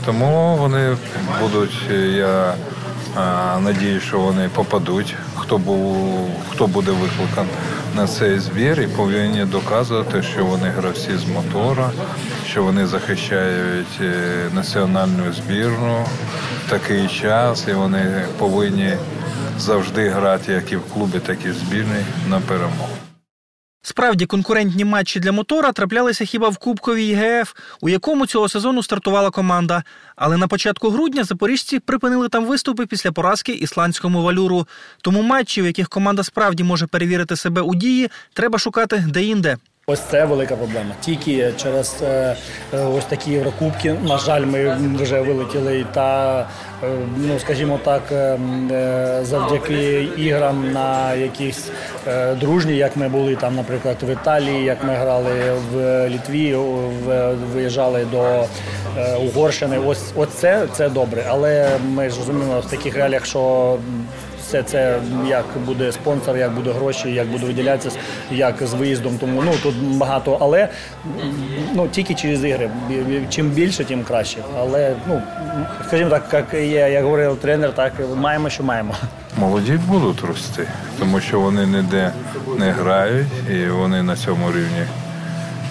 Тому 0.04 0.56
вони 0.56 0.96
будуть, 1.40 1.90
я 2.14 2.54
а, 3.16 3.58
надію, 3.60 4.00
що 4.00 4.18
вони 4.20 4.48
попадуть, 4.54 5.14
хто 5.34 5.58
був, 5.58 6.30
хто 6.50 6.66
буде 6.66 6.90
викликаний 6.90 7.52
на 7.96 8.06
цей 8.06 8.38
збір 8.38 8.80
і 8.80 8.86
повинні 8.86 9.44
доказувати, 9.44 10.22
що 10.22 10.44
вони 10.44 10.68
гравці 10.68 11.16
з 11.16 11.28
мотора, 11.28 11.90
що 12.46 12.62
вони 12.62 12.86
захищають 12.86 14.00
е, 14.00 14.12
національну 14.54 15.32
збірну 15.32 16.04
в 16.66 16.70
такий 16.70 17.08
час, 17.08 17.64
і 17.68 17.72
вони 17.72 18.24
повинні 18.38 18.92
завжди 19.58 20.08
грати 20.08 20.52
як 20.52 20.72
і 20.72 20.76
в 20.76 20.82
клубі, 20.94 21.18
так 21.18 21.44
і 21.44 21.50
в 21.50 21.54
збірній 21.54 22.04
на 22.28 22.40
перемогу. 22.40 23.05
Справді 23.88 24.26
конкурентні 24.26 24.84
матчі 24.84 25.20
для 25.20 25.32
мотора 25.32 25.72
траплялися 25.72 26.24
хіба 26.24 26.48
в 26.48 26.56
Кубковій 26.56 27.04
ЄГФ, 27.04 27.54
у 27.80 27.88
якому 27.88 28.26
цього 28.26 28.48
сезону 28.48 28.82
стартувала 28.82 29.30
команда. 29.30 29.82
Але 30.16 30.36
на 30.36 30.48
початку 30.48 30.90
грудня 30.90 31.24
запоріжці 31.24 31.78
припинили 31.78 32.28
там 32.28 32.44
виступи 32.46 32.86
після 32.86 33.12
поразки 33.12 33.52
ісландському 33.52 34.22
валюру. 34.22 34.66
Тому 35.00 35.22
матчі, 35.22 35.62
в 35.62 35.66
яких 35.66 35.88
команда 35.88 36.22
справді 36.22 36.64
може 36.64 36.86
перевірити 36.86 37.36
себе 37.36 37.60
у 37.60 37.74
дії, 37.74 38.10
треба 38.32 38.58
шукати 38.58 39.04
де-інде. 39.08 39.56
Ось 39.90 40.00
це 40.00 40.24
велика 40.24 40.56
проблема. 40.56 40.94
Тільки 41.00 41.52
через 41.56 41.96
е, 42.02 42.36
е, 42.74 42.78
ось 42.78 43.04
такі 43.04 43.30
Єврокубки, 43.30 43.92
на 43.92 44.18
жаль, 44.18 44.44
ми 44.44 44.76
вже 44.94 45.20
вилетіли 45.20 45.86
та, 45.92 46.40
е, 46.82 46.86
ну 47.16 47.38
скажімо 47.38 47.80
так, 47.84 48.02
завдяки 49.22 50.08
іграм 50.16 50.72
на 50.72 51.14
якісь 51.14 51.70
дружні, 52.40 52.76
як 52.76 52.96
ми 52.96 53.08
були 53.08 53.36
там, 53.36 53.56
наприклад, 53.56 53.96
в 54.02 54.12
Італії, 54.12 54.64
як 54.64 54.84
ми 54.84 54.94
грали 54.94 55.32
в 55.72 56.08
Літві, 56.08 56.56
виїжджали 57.54 58.04
до 58.04 58.46
Угорщини. 59.26 59.78
Ось, 59.78 60.12
ось 60.16 60.28
це, 60.28 60.66
це 60.72 60.88
добре. 60.88 61.24
Але 61.28 61.70
ми 61.84 62.10
ж 62.10 62.18
розуміємо 62.18 62.60
в 62.60 62.70
таких 62.70 62.96
реаліях, 62.96 63.26
що 63.26 63.78
все 64.46 64.62
це 64.62 64.98
як 65.28 65.44
буде 65.66 65.92
спонсор, 65.92 66.36
як 66.36 66.52
буде 66.52 66.72
гроші, 66.72 67.12
як 67.12 67.26
буде 67.26 67.46
виділятися, 67.46 67.98
як 68.30 68.54
з 68.66 68.74
виїздом. 68.74 69.18
Тому 69.18 69.42
ну 69.42 69.52
тут 69.62 69.74
багато, 69.82 70.38
але 70.40 70.68
ну 71.74 71.88
тільки 71.88 72.14
через 72.14 72.44
ігри. 72.44 72.70
Чим 73.28 73.48
більше, 73.50 73.84
тим 73.84 74.04
краще. 74.04 74.38
Але 74.58 74.94
ну 75.08 75.22
скажімо 75.86 76.10
так, 76.10 76.24
як 76.32 76.62
є, 76.62 76.90
як 76.90 77.04
говорив 77.04 77.36
тренер, 77.36 77.72
так 77.74 77.92
маємо, 78.16 78.50
що 78.50 78.62
маємо. 78.62 78.94
Молоді 79.38 79.80
будуть 79.86 80.24
рости, 80.24 80.68
тому 80.98 81.20
що 81.20 81.40
вони 81.40 81.66
ніде 81.66 82.12
не 82.58 82.70
грають 82.70 83.50
і 83.50 83.66
вони 83.68 84.02
на 84.02 84.16
цьому 84.16 84.48
рівні 84.48 84.86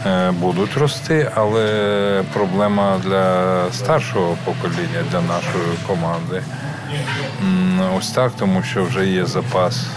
е, 0.05 0.31
будуть 0.31 0.77
рости. 0.77 1.31
Але 1.35 2.23
проблема 2.33 3.01
для 3.03 3.55
старшого 3.71 4.37
покоління, 4.45 5.03
для 5.11 5.21
нашої 5.21 5.77
команди. 5.87 6.41
Ось 7.97 8.11
так, 8.11 8.31
тому 8.39 8.63
що 8.63 8.83
вже 8.83 9.07
є 9.07 9.25
запас 9.25 9.87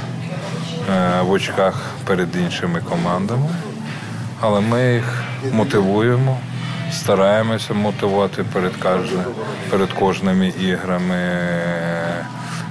е, 0.90 1.20
в 1.22 1.30
очках 1.30 1.74
перед 2.04 2.36
іншими 2.36 2.80
командами. 2.80 3.48
Але 4.40 4.60
ми 4.60 4.94
їх 4.94 5.24
мотивуємо, 5.52 6.38
стараємося 6.92 7.74
мотивувати 7.74 8.44
перед 8.52 8.76
кожним, 8.76 9.24
перед 9.70 9.92
кожними 9.92 10.48
іграми. 10.48 11.38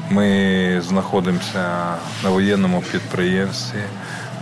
Ми 0.10 0.82
знаходимося 0.88 1.96
на 2.24 2.30
воєнному 2.30 2.82
підприємстві 2.82 3.80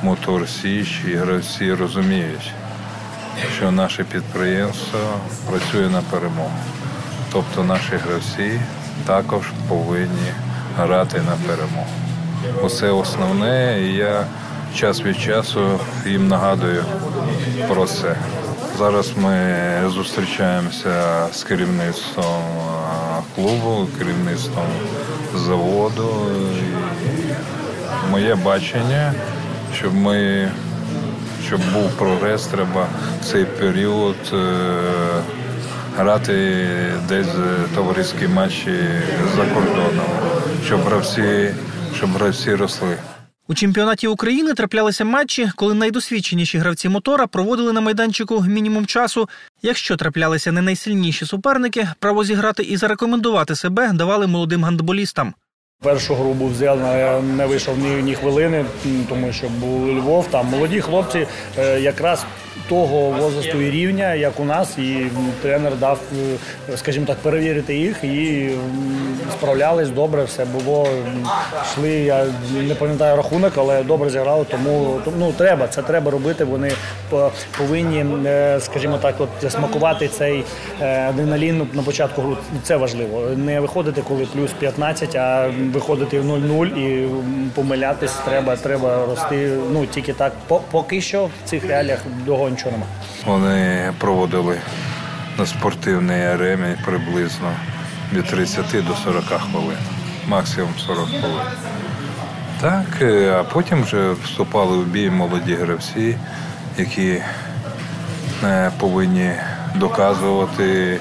Мотор 0.03 0.49
Січ 0.49 1.01
і 1.07 1.15
гравці 1.15 1.73
розуміють, 1.73 2.51
що 3.57 3.71
наше 3.71 4.03
підприємство 4.03 4.99
працює 5.49 5.89
на 5.89 6.01
перемогу. 6.01 6.51
Тобто 7.31 7.63
наші 7.63 7.95
гравці 7.95 8.59
також 9.05 9.45
повинні 9.67 10.31
грати 10.77 11.17
на 11.17 11.47
перемогу. 11.47 11.87
Оце 12.61 12.91
основне, 12.91 13.81
і 13.81 13.93
я 13.93 14.25
час 14.75 15.01
від 15.01 15.19
часу 15.19 15.79
їм 16.05 16.27
нагадую 16.27 16.83
про 17.67 17.85
це. 17.85 18.15
Зараз 18.77 19.11
ми 19.17 19.55
зустрічаємося 19.87 21.27
з 21.33 21.43
керівництвом 21.43 22.43
клубу, 23.35 23.87
керівництвом 23.97 24.67
заводу. 25.35 26.09
І 26.55 28.11
моє 28.11 28.35
бачення, 28.35 29.13
щоб 29.73 29.93
ми 29.93 30.49
щоб 31.47 31.61
був 31.73 31.89
прогрес, 31.91 32.47
треба 32.47 32.87
цей 33.23 33.45
період 33.45 34.15
е, 34.33 34.37
грати 35.97 36.67
десь 37.07 37.27
е, 37.27 37.75
товариські 37.75 38.27
матчі 38.27 38.79
за 39.35 39.45
кордоном, 39.45 40.05
щоб 40.65 40.81
гравці, 40.81 41.53
щоб 41.95 42.09
гравці 42.09 42.55
росли. 42.55 42.97
У 43.47 43.53
чемпіонаті 43.53 44.07
України 44.07 44.53
траплялися 44.53 45.05
матчі, 45.05 45.51
коли 45.55 45.73
найдосвідченіші 45.73 46.57
гравці 46.57 46.89
мотора 46.89 47.27
проводили 47.27 47.73
на 47.73 47.81
майданчику 47.81 48.41
мінімум 48.41 48.85
часу. 48.85 49.29
Якщо 49.61 49.97
траплялися 49.97 50.51
не 50.51 50.61
найсильніші 50.61 51.25
суперники, 51.25 51.87
право 51.99 52.23
зіграти 52.23 52.63
і 52.63 52.77
зарекомендувати 52.77 53.55
себе 53.55 53.91
давали 53.93 54.27
молодим 54.27 54.63
гандболістам. 54.63 55.33
Першу 55.83 56.15
гру 56.15 56.33
був 56.33 56.51
взяв, 56.51 56.79
але 56.85 57.21
не 57.21 57.45
вийшов 57.45 57.77
ні, 57.77 57.89
ні 58.03 58.15
хвилини, 58.15 58.65
тому 59.09 59.31
що 59.33 59.47
був 59.49 59.97
Львов. 59.97 60.27
Там 60.27 60.45
молоді 60.47 60.81
хлопці 60.81 61.27
е, 61.59 61.79
якраз 61.79 62.25
того 62.69 63.09
возрасту 63.09 63.61
і 63.61 63.69
рівня, 63.71 64.13
як 64.13 64.39
у 64.39 64.43
нас, 64.45 64.77
і 64.77 65.07
тренер 65.41 65.75
дав, 65.79 65.99
е, 66.73 66.77
скажімо 66.77 67.05
так, 67.05 67.17
перевірити 67.17 67.75
їх 67.75 68.03
і 68.03 68.49
справлялись 69.31 69.89
добре, 69.89 70.23
все 70.23 70.45
було. 70.45 70.87
Йшли, 71.63 71.89
я 71.89 72.25
не 72.67 72.75
пам'ятаю 72.75 73.15
рахунок, 73.15 73.53
але 73.55 73.83
добре 73.83 74.09
зіграли, 74.09 74.45
тому 74.51 74.99
ну, 75.19 75.31
треба, 75.37 75.67
це 75.67 75.81
треба 75.81 76.11
робити. 76.11 76.43
Вони 76.43 76.71
по- 77.09 77.31
повинні, 77.57 78.05
е, 78.25 78.59
скажімо 78.61 78.97
так, 79.01 79.15
от 79.19 79.51
смакувати 79.51 80.07
цей 80.07 80.43
адреналін 81.09 81.67
на 81.73 81.81
початку 81.83 82.21
гру. 82.21 82.37
Це 82.63 82.75
важливо. 82.77 83.21
Не 83.37 83.59
виходити, 83.59 84.01
коли 84.07 84.25
плюс 84.33 84.51
15, 84.59 85.15
а 85.15 85.49
виходити 85.71 86.19
в 86.19 86.25
0-0 86.25 86.77
і 86.77 87.09
помилятись 87.55 88.13
треба, 88.25 88.55
треба 88.55 89.05
рости. 89.05 89.57
Ну 89.71 89.85
тільки 89.85 90.13
так. 90.13 90.33
Поки 90.71 91.01
що 91.01 91.25
в 91.25 91.49
цих 91.49 91.65
реаліях 91.65 91.99
довго 92.25 92.49
нічого 92.49 92.71
немає. 92.71 92.91
Вони 93.25 93.93
проводили 93.99 94.57
на 95.37 95.45
спортивній 95.45 96.25
арені 96.25 96.75
приблизно 96.85 97.51
від 98.13 98.25
30 98.25 98.65
до 98.87 98.95
40 98.95 99.23
хвилин, 99.23 99.77
максимум 100.27 100.73
40 100.87 101.07
хвилин. 101.07 101.47
Так, 102.61 102.85
е, 103.01 103.35
а 103.39 103.43
потім 103.43 103.83
вже 103.83 104.11
вступали 104.11 104.77
в 104.77 104.87
бій 104.87 105.09
молоді 105.09 105.55
гравці, 105.55 106.17
які 106.77 107.21
е, 108.43 108.71
повинні 108.79 109.31
доказувати 109.75 110.99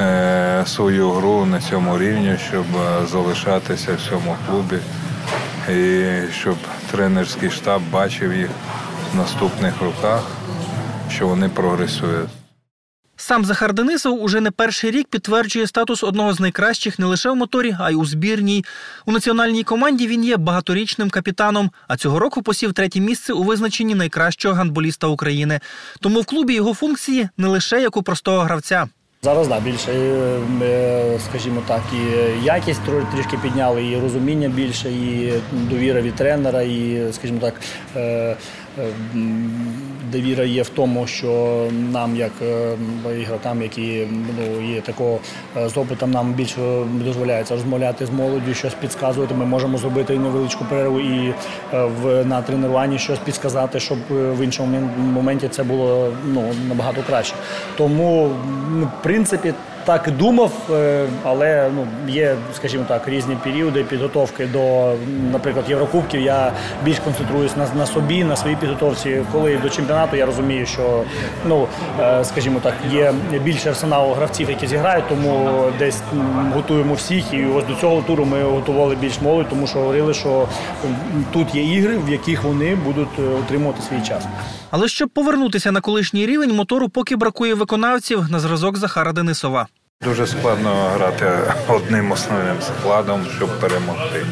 е, 0.00 0.62
свою 0.66 1.10
гру 1.10 1.44
на 1.44 1.60
цьому 1.60 1.98
рівні, 1.98 2.36
щоб 2.48 2.66
е, 2.76 3.06
залишатися 3.06 3.92
в 3.94 4.08
цьому 4.10 4.36
клубі 4.48 4.78
і 5.68 6.10
щоб 6.32 6.56
тренерський 6.90 7.50
штаб 7.50 7.82
бачив 7.92 8.34
їх 8.34 8.48
в 9.12 9.16
наступних 9.16 9.74
роках 9.82 10.22
що 11.12 11.26
вони 11.26 11.48
прогресують. 11.48 12.41
Сам 13.22 13.44
Захар 13.44 13.72
Денисов 13.72 14.20
уже 14.20 14.40
не 14.40 14.50
перший 14.50 14.90
рік 14.90 15.08
підтверджує 15.08 15.66
статус 15.66 16.02
одного 16.02 16.32
з 16.32 16.40
найкращих 16.40 16.98
не 16.98 17.06
лише 17.06 17.30
в 17.30 17.36
моторі, 17.36 17.76
а 17.80 17.90
й 17.90 17.94
у 17.94 18.04
збірній. 18.04 18.64
У 19.06 19.12
національній 19.12 19.64
команді 19.64 20.06
він 20.06 20.24
є 20.24 20.36
багаторічним 20.36 21.10
капітаном, 21.10 21.70
а 21.88 21.96
цього 21.96 22.18
року 22.18 22.42
посів 22.42 22.72
третє 22.72 23.00
місце 23.00 23.32
у 23.32 23.42
визначенні 23.42 23.94
найкращого 23.94 24.54
гандболіста 24.54 25.06
України. 25.06 25.60
Тому 26.00 26.20
в 26.20 26.26
клубі 26.26 26.54
його 26.54 26.74
функції 26.74 27.28
не 27.36 27.48
лише 27.48 27.80
як 27.82 27.96
у 27.96 28.02
простого 28.02 28.38
гравця. 28.38 28.88
Зараз 29.24 29.48
да, 29.48 29.60
більше, 29.60 29.92
е, 30.62 31.18
скажімо 31.28 31.62
так, 31.66 31.82
і 31.92 32.44
якість 32.44 32.80
трішки 33.14 33.38
підняли, 33.42 33.86
і 33.86 34.00
розуміння 34.00 34.48
більше, 34.48 34.90
і 34.90 35.32
довіра 35.52 36.00
від 36.00 36.14
тренера, 36.14 36.62
і, 36.62 37.06
скажімо 37.12 37.38
так, 37.40 37.54
е, 37.96 38.00
е, 38.00 38.36
довіра 40.12 40.44
є 40.44 40.62
в 40.62 40.68
тому, 40.68 41.06
що 41.06 41.62
нам, 41.92 42.16
як 42.16 42.32
е, 42.42 42.76
ігрокам, 43.20 43.62
які 43.62 44.06
ну, 44.10 44.72
є 44.74 44.80
такого 44.80 45.18
е, 45.56 45.68
з 45.68 45.76
опитом, 45.76 46.10
нам 46.10 46.32
більше 46.32 46.60
дозволяється 47.04 47.54
розмовляти 47.54 48.06
з 48.06 48.10
молоддю, 48.10 48.54
щось 48.54 48.74
підказувати. 48.74 49.34
Ми 49.34 49.46
можемо 49.46 49.78
зробити 49.78 50.18
невеличку 50.18 50.64
перерву 50.64 51.00
і 51.00 51.28
е, 51.28 51.84
в 52.02 52.24
на 52.24 52.42
тренуванні 52.42 52.98
щось 52.98 53.18
підсказати, 53.18 53.80
щоб 53.80 53.98
в 54.10 54.44
іншому 54.44 54.90
моменті 54.98 55.48
це 55.48 55.62
було 55.62 56.12
ну, 56.26 56.52
набагато 56.68 57.02
краще. 57.02 57.34
Тому, 57.76 58.26
в 58.82 59.02
принципі, 59.02 59.54
так 59.84 60.08
і 60.08 60.10
думав, 60.10 60.52
е, 60.70 61.06
але 61.24 61.70
ну, 61.74 61.86
є, 62.12 62.36
скажімо 62.54 62.84
так, 62.88 63.08
різні 63.08 63.36
періоди 63.44 63.84
підготовки 63.84 64.46
до, 64.46 64.92
наприклад, 65.32 65.64
Єврокубків. 65.68 66.20
Я 66.20 66.52
більш 66.84 66.98
концентруюсь 66.98 67.56
на, 67.56 67.68
на 67.78 67.86
собі, 67.86 68.24
на 68.24 68.36
своїй 68.36 68.56
підготовці. 68.56 69.22
Коли 69.32 69.56
до 69.56 69.70
чемпіонату 69.70 70.16
я 70.16 70.26
розумію, 70.26 70.66
що 70.66 71.02
ну, 71.48 71.66
е, 72.00 72.24
скажімо 72.24 72.60
так, 72.62 72.74
є 72.92 73.14
більше 73.44 73.68
арсеналу 73.68 74.14
гравців, 74.14 74.50
які 74.50 74.66
зіграють, 74.66 75.08
тому 75.08 75.64
десь 75.78 76.02
готуємо 76.54 76.94
всіх. 76.94 77.32
І 77.32 77.46
ось 77.46 77.64
до 77.64 77.74
цього 77.74 78.02
туру 78.02 78.24
ми 78.24 78.42
готували 78.42 78.96
більш 78.96 79.20
молодь, 79.20 79.48
тому 79.48 79.66
що 79.66 79.78
говорили, 79.78 80.14
що 80.14 80.48
тут 81.32 81.54
є 81.54 81.62
ігри, 81.62 81.98
в 81.98 82.08
яких 82.08 82.42
вони 82.44 82.74
будуть 82.74 83.18
е, 83.18 83.22
отримувати 83.22 83.82
свій 83.82 84.08
час. 84.08 84.26
Але 84.74 84.88
щоб 84.88 85.08
повернутися 85.08 85.72
на 85.72 85.80
колишній 85.80 86.26
рівень, 86.26 86.54
мотору 86.54 86.88
поки 86.88 87.16
бракує 87.16 87.54
виконавців 87.54 88.30
на 88.30 88.40
зразок 88.40 88.76
Захара 88.76 89.12
Денисова. 89.12 89.66
Дуже 90.04 90.26
складно 90.26 90.90
грати 90.94 91.26
одним 91.68 92.12
основним 92.12 92.56
складом, 92.62 93.26
щоб 93.36 93.60
перемогти. 93.60 94.26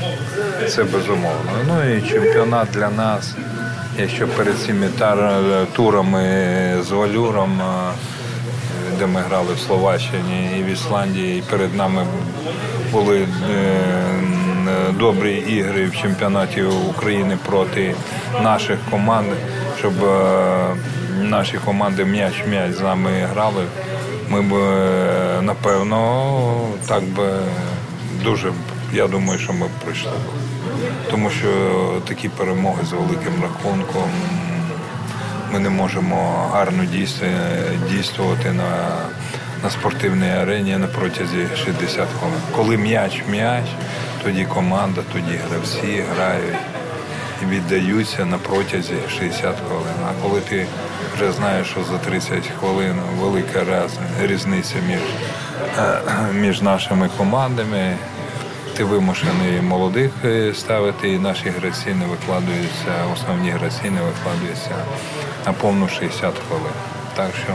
Це 0.68 0.85
безумовно. 0.85 1.50
Ну 1.68 1.94
і 1.94 2.02
чемпіонат 2.02 2.68
для 2.75 2.90
нас, 2.90 3.35
якщо 3.99 4.28
перед 4.28 4.59
цими 4.59 4.88
турами 5.73 6.25
з 6.82 6.90
Валюром, 6.90 7.61
е, 7.61 7.92
де 8.99 9.06
ми 9.06 9.20
грали 9.20 9.54
в 9.54 9.59
Словаччині 9.59 10.50
і 10.59 10.62
в 10.62 10.66
Ісландії, 10.66 11.38
і 11.38 11.42
перед 11.50 11.75
нами 11.75 12.06
були 12.92 13.18
е, 13.18 13.26
добрі 14.99 15.35
ігри 15.35 15.87
в 15.87 15.97
чемпіонаті 15.97 16.62
України 16.62 17.38
проти 17.47 17.94
наших 18.42 18.78
команд, 18.90 19.26
щоб 19.80 20.04
е, 20.04 20.76
наші 21.22 21.58
команди 21.58 22.04
м'яч-м'яч 22.04 22.72
з 22.72 22.80
нами 22.80 23.10
грали. 23.32 23.64
Ми 24.28 24.42
б 24.42 24.54
е, 24.54 25.42
напевно 25.42 26.68
так 26.87 27.02
би 27.04 27.28
дуже 28.25 28.52
я 28.92 29.06
думаю, 29.06 29.38
що 29.38 29.52
ми 29.52 29.66
б 29.66 29.70
прийшли. 29.84 30.12
Тому 31.10 31.30
що 31.30 31.49
такі 32.08 32.28
перемоги 32.28 32.84
з 32.84 32.92
великим 32.92 33.42
рахунком 33.42 34.10
ми 35.52 35.58
не 35.58 35.70
можемо 35.70 36.49
гарно 36.52 36.84
дійствувати 37.90 38.52
на, 38.52 38.99
на 39.62 39.70
спортивній 39.70 40.30
арені 40.30 40.76
на 40.76 40.87
протязі 40.87 41.46
60 41.64 42.08
хвилин. 42.18 42.40
Коли 42.56 42.76
м'яч 42.76 43.22
м'яч, 43.30 43.64
тоді 44.25 44.44
команда, 44.44 45.00
тоді 45.12 45.38
гравці 45.49 46.04
грають 46.14 46.79
віддаються 47.46 48.24
на 48.24 48.38
протязі 48.38 48.94
60 49.18 49.56
хвилин. 49.68 49.94
А 50.08 50.22
коли 50.22 50.40
ти 50.40 50.66
вже 51.14 51.32
знаєш, 51.32 51.66
що 51.68 51.84
за 51.84 51.98
30 51.98 52.46
хвилин 52.60 52.96
велика 53.20 53.88
різниця 54.22 54.74
між, 54.88 55.00
е, 55.78 56.00
між 56.34 56.62
нашими 56.62 57.10
командами, 57.16 57.96
ти 58.76 58.84
вимушений 58.84 59.60
молодих 59.60 60.10
е, 60.24 60.54
ставити, 60.54 61.08
і 61.08 61.18
наші 61.18 61.48
гравці 61.48 61.94
не 61.94 62.06
викладаються, 62.06 63.04
основні 63.12 63.50
гравці 63.50 63.90
не 63.90 64.00
викладаються 64.02 64.74
на 65.46 65.52
повну 65.52 65.88
60 65.88 66.34
хвилин. 66.48 66.72
Так 67.16 67.30
що, 67.44 67.52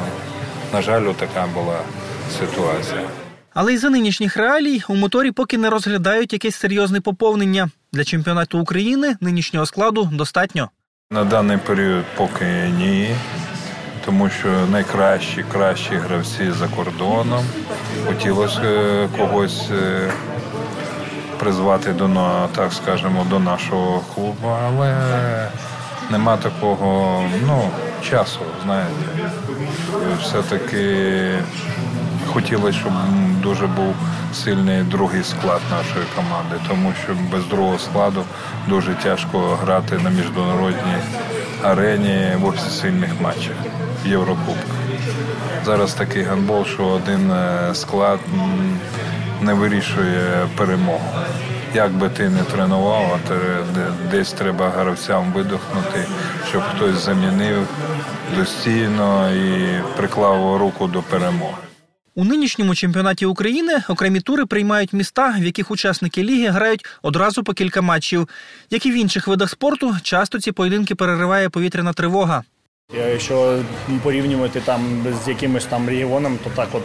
на 0.73 0.81
жаль, 0.81 1.13
така 1.13 1.47
була 1.53 1.79
ситуація. 2.39 3.01
Але 3.53 3.73
й 3.73 3.77
за 3.77 3.89
нинішніх 3.89 4.37
реалій 4.37 4.81
у 4.89 4.95
моторі 4.95 5.31
поки 5.31 5.57
не 5.57 5.69
розглядають 5.69 6.33
якесь 6.33 6.55
серйозне 6.55 7.01
поповнення. 7.01 7.69
Для 7.95 8.03
чемпіонату 8.03 8.60
України 8.60 9.15
нинішнього 9.21 9.65
складу 9.65 10.10
достатньо. 10.13 10.69
На 11.12 11.23
даний 11.23 11.58
період 11.58 12.05
поки 12.17 12.45
ні, 12.77 13.15
тому 14.05 14.29
що 14.29 14.67
найкращі, 14.71 15.45
кращі 15.51 15.95
гравці 15.95 16.51
за 16.51 16.67
кордоном. 16.67 17.45
Хотілося 18.08 18.62
е, 18.62 19.10
когось 19.17 19.69
е, 19.71 20.12
призвати 21.39 21.93
до 21.93 22.10
так 22.55 22.73
скажемо, 22.73 23.25
до 23.29 23.39
нашого 23.39 24.03
клубу, 24.15 24.47
але 24.65 24.95
нема 26.12 26.38
такого 26.38 27.23
ну, 27.47 27.69
часу, 28.10 28.39
знаєте. 28.63 28.91
Все-таки 30.21 31.34
хотілося, 32.35 32.79
щоб 32.79 32.91
дуже 33.41 33.67
був 33.67 33.95
сильний 34.33 34.83
другий 34.83 35.23
склад 35.23 35.61
нашої 35.71 36.05
команди, 36.15 36.55
тому 36.67 36.93
що 37.03 37.17
без 37.31 37.45
другого 37.45 37.79
складу 37.79 38.23
дуже 38.67 38.93
тяжко 38.93 39.39
грати 39.39 39.97
на 40.03 40.09
міжнародній 40.09 41.01
арені 41.63 42.35
в 42.41 42.45
офіційних 42.45 43.21
матчах 43.21 43.55
в 44.05 44.07
Єврокубках. 44.07 44.75
Зараз 45.65 45.93
такий 45.93 46.23
гандбол, 46.23 46.65
що 46.65 46.85
один 46.85 47.31
е, 47.31 47.75
склад 47.75 48.19
не 49.41 49.53
вирішує 49.53 50.47
перемогу. 50.57 51.09
Як 51.73 51.91
би 51.91 52.09
ти 52.09 52.29
не 52.29 52.43
тренував, 52.43 53.19
а 53.29 53.33
десь 54.11 54.31
треба 54.31 54.69
гравцям 54.69 55.31
видохнути, 55.33 56.05
щоб 56.49 56.61
хтось 56.75 57.05
замінив 57.05 57.67
достійно 58.37 59.33
і 59.33 59.79
приклав 59.97 60.57
руку 60.57 60.87
до 60.87 61.01
перемоги. 61.01 61.65
У 62.17 62.25
нинішньому 62.25 62.75
чемпіонаті 62.75 63.25
України 63.25 63.84
окремі 63.89 64.19
тури 64.19 64.45
приймають 64.45 64.93
міста, 64.93 65.36
в 65.39 65.43
яких 65.43 65.71
учасники 65.71 66.23
ліги 66.23 66.47
грають 66.47 66.86
одразу 67.01 67.43
по 67.43 67.54
кілька 67.54 67.82
матчів. 67.82 68.30
Як 68.69 68.86
і 68.86 68.91
в 68.91 68.95
інших 68.95 69.28
видах 69.28 69.49
спорту, 69.49 69.95
часто 70.01 70.39
ці 70.39 70.51
поєдинки 70.51 70.95
перериває 70.95 71.49
повітряна 71.49 71.93
тривога. 71.93 72.43
Якщо 72.93 73.59
порівнювати 74.03 74.61
там 74.65 75.05
з 75.25 75.27
якимось 75.27 75.65
там 75.65 75.89
регіоном, 75.89 76.39
то 76.43 76.49
так, 76.55 76.67
от 76.73 76.81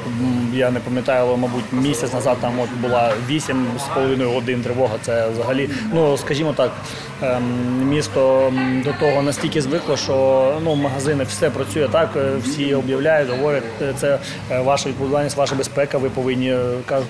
я 0.54 0.70
не 0.70 0.80
пам'ятаю, 0.80 1.26
але 1.26 1.36
мабуть 1.36 1.64
місяць 1.72 2.12
назад 2.12 2.36
там 2.40 2.60
от 2.60 2.70
була 2.70 3.12
8 3.28 3.66
з 3.78 3.94
половиною 3.94 4.30
годин 4.30 4.62
тривога. 4.62 4.94
Це 5.02 5.28
взагалі, 5.28 5.70
ну 5.92 6.16
скажімо 6.16 6.52
так, 6.56 6.72
ем, 7.22 7.42
місто 7.88 8.52
до 8.84 8.92
того 8.92 9.22
настільки 9.22 9.62
звикло, 9.62 9.96
що 9.96 10.54
ну 10.64 10.74
магазини 10.74 11.24
все 11.24 11.50
працює 11.50 11.88
так, 11.88 12.10
е, 12.16 12.30
всі 12.44 12.74
об'являють, 12.74 13.30
говорять, 13.30 13.62
е, 13.82 13.94
це 13.96 14.18
е, 14.50 14.60
ваша 14.60 14.88
відповідальність, 14.88 15.36
ваша 15.36 15.54
безпека. 15.54 15.98
Ви 15.98 16.10
повинні 16.10 16.56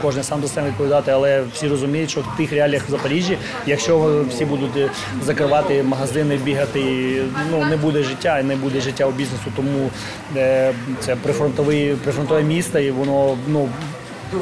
кожен 0.03 0.23
сам 0.23 0.43
за 0.43 0.49
себе 0.49 0.69
відповідати, 0.69 1.11
але 1.11 1.43
всі 1.55 1.69
розуміють, 1.69 2.11
що 2.11 2.21
в 2.21 2.37
тих 2.37 2.53
реаліях 2.53 2.89
в 2.89 2.91
Запоріжжі, 2.91 3.39
якщо 3.67 4.25
всі 4.31 4.45
будуть 4.45 4.91
закривати 5.23 5.83
магазини, 5.83 6.37
бігати, 6.37 7.15
ну 7.51 7.65
не 7.65 7.77
буде 7.77 8.03
життя 8.03 8.39
і 8.39 8.43
не 8.43 8.57
буде 8.57 8.80
життя 8.81 9.07
у 9.07 9.13
бізнесу. 9.13 9.45
Тому 9.57 9.91
е, 10.37 10.73
це 11.01 11.17
прифронтове 11.17 12.43
місто, 12.43 12.79
і 12.79 12.91
воно 12.91 13.39
ну. 13.49 13.69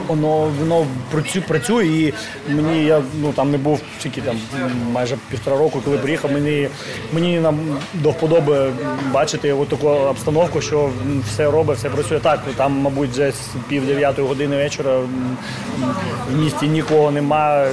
Воно 0.06 0.50
воно 0.60 0.86
працю- 1.14 1.42
працює 1.48 1.86
і 1.86 2.14
мені 2.48 2.84
я 2.84 3.02
ну 3.20 3.32
там 3.32 3.50
не 3.50 3.58
був 3.58 3.80
тільки 4.02 4.20
там 4.20 4.36
майже 4.92 5.16
півтора 5.30 5.56
року, 5.56 5.80
коли 5.84 5.98
приїхав. 5.98 6.32
Мені 6.32 6.68
мені 7.12 7.40
нам 7.40 7.58
до 7.94 8.10
вподоби 8.10 8.70
бачити 9.12 9.54
таку 9.70 9.88
обстановку, 9.88 10.60
що 10.60 10.90
все 11.28 11.50
робить, 11.50 11.78
все 11.78 11.88
працює 11.90 12.18
так. 12.18 12.40
Там, 12.56 12.72
мабуть, 12.72 13.10
вже 13.10 13.30
з 13.30 13.36
пів 13.68 13.86
дев'ятої 13.86 14.28
години 14.28 14.56
вечора 14.56 14.98
в 16.32 16.36
місті 16.38 16.68
нікого 16.68 17.10
нема, 17.10 17.64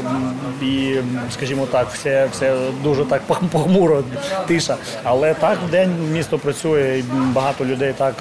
і, 0.61 0.95
скажімо 1.33 1.65
так, 1.71 1.87
все, 1.93 2.27
все 2.31 2.55
дуже 2.83 3.05
так 3.05 3.21
пох- 3.27 3.47
похмуро, 3.51 4.03
тиша. 4.47 4.77
Але 5.03 5.33
так 5.33 5.57
в 5.67 5.71
день 5.71 5.91
місто 6.13 6.37
працює, 6.37 6.99
і 6.99 7.03
багато 7.33 7.65
людей 7.65 7.93
так. 7.97 8.15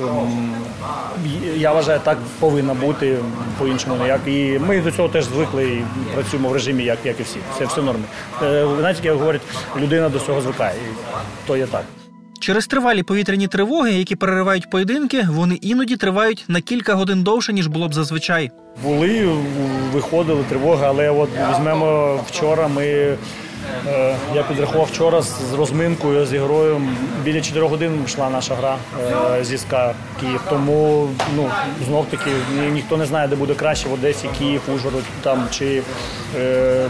Я 1.57 1.73
вважаю, 1.73 2.01
так 2.05 2.19
повинно 2.41 2.75
бути 2.75 3.17
по-іншому 3.85 4.05
ніяк. 4.05 4.21
І 4.27 4.59
ми 4.59 4.81
до 4.81 4.91
цього 4.91 5.09
теж 5.09 5.25
звикли 5.25 5.65
і 5.65 5.85
працюємо 6.15 6.49
в 6.49 6.53
режимі, 6.53 6.85
як, 6.85 6.99
як 7.05 7.21
і 7.21 7.23
всі. 7.23 7.39
Це 7.59 7.65
все 7.65 7.83
норми. 7.83 8.05
Е, 8.43 8.67
Знаєте, 8.79 9.01
як 9.05 9.17
говорять, 9.17 9.43
людина 9.77 10.09
до 10.09 10.19
цього 10.19 10.41
звикає. 10.41 10.75
І 10.77 10.95
то 11.47 11.57
є 11.57 11.67
так. 11.67 11.85
Через 12.41 12.67
тривалі 12.67 13.03
повітряні 13.03 13.49
тривоги, 13.49 13.93
які 13.93 14.17
переривають 14.17 14.71
поєдинки, 14.71 15.27
вони 15.31 15.55
іноді 15.55 15.97
тривають 15.97 16.45
на 16.49 16.61
кілька 16.61 16.95
годин 16.95 17.23
довше, 17.23 17.53
ніж 17.53 17.67
було 17.67 17.89
б 17.89 17.95
зазвичай. 17.95 18.51
Були, 18.83 19.29
виходили 19.93 20.45
тривоги, 20.49 20.87
але 20.87 21.11
от 21.11 21.29
візьмемо 21.51 22.21
вчора. 22.31 22.69
Ми 22.69 23.17
я 24.35 24.43
підрахував 24.43 24.87
вчора 24.93 25.23
з 25.23 25.53
розминкою 25.59 26.27
з 26.27 26.33
ігрою. 26.35 26.83
Біля 27.25 27.41
4 27.41 27.67
годин 27.67 28.03
йшла 28.07 28.31
наша 28.31 28.55
гра 28.55 28.77
е, 29.39 29.45
зі 29.45 29.59
СКА 29.59 29.95
Київ. 30.21 30.41
Тому 30.51 31.09
ну 31.37 31.51
знов 31.87 32.07
таки 32.11 32.31
ні- 32.61 32.71
ніхто 32.73 32.97
не 32.97 33.07
знає, 33.07 33.29
де 33.29 33.37
буде 33.37 33.55
краще 33.55 33.89
в 33.89 33.93
Одесі, 33.93 34.29
Київ, 34.39 34.61
Ужгород 34.75 35.03
там 35.23 35.47
чи, 35.51 35.83
е, 36.41 36.87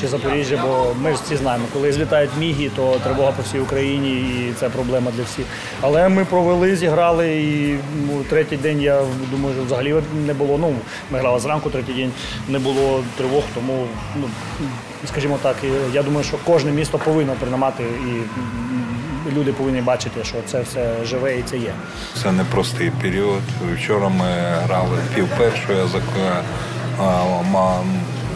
чи 0.00 0.08
Запоріжжя. 0.08 0.60
Бо 0.62 0.86
ми 1.02 1.10
ж 1.10 1.16
всі 1.24 1.36
знаємо, 1.36 1.64
коли 1.72 1.92
злітають 1.92 2.30
міги, 2.38 2.70
то 2.76 2.96
тривога 3.04 3.32
по 3.32 3.42
всій 3.42 3.58
Україні, 3.58 4.10
і 4.10 4.52
це 4.60 4.68
проблема 4.68 5.10
для 5.16 5.22
всіх. 5.22 5.44
Але 5.80 6.08
ми 6.08 6.24
провели, 6.24 6.76
зіграли, 6.76 7.36
і 7.42 7.78
третій 8.30 8.56
день 8.56 8.80
я 8.82 9.00
думаю, 9.30 9.54
що 9.54 9.64
взагалі 9.64 9.94
не 10.26 10.34
було. 10.34 10.58
Ну, 10.58 10.74
ми 11.10 11.18
грали 11.18 11.40
зранку, 11.40 11.70
третій 11.70 11.92
день 11.92 12.12
не 12.48 12.58
було 12.58 13.02
тривог, 13.16 13.42
тому 13.54 13.86
ну, 14.20 14.28
скажімо 15.06 15.38
так, 15.42 15.56
я 15.92 16.02
думаю, 16.02 16.24
що 16.24 16.36
кожне 16.44 16.70
місто 16.72 16.98
повинно 16.98 17.32
приймати 17.32 17.82
і 17.84 18.22
люди 19.36 19.52
повинні 19.52 19.80
бачити, 19.80 20.24
що 20.24 20.36
це 20.46 20.60
все 20.62 20.90
живе 21.04 21.38
і 21.38 21.42
це 21.42 21.56
є. 21.58 21.72
Це 22.22 22.32
непростий 22.32 22.90
період. 23.02 23.40
Вчора 23.74 24.08
ми 24.08 24.26
грали 24.66 24.98
пів 25.14 25.26
першої, 25.38 25.78
зак- 25.78 26.42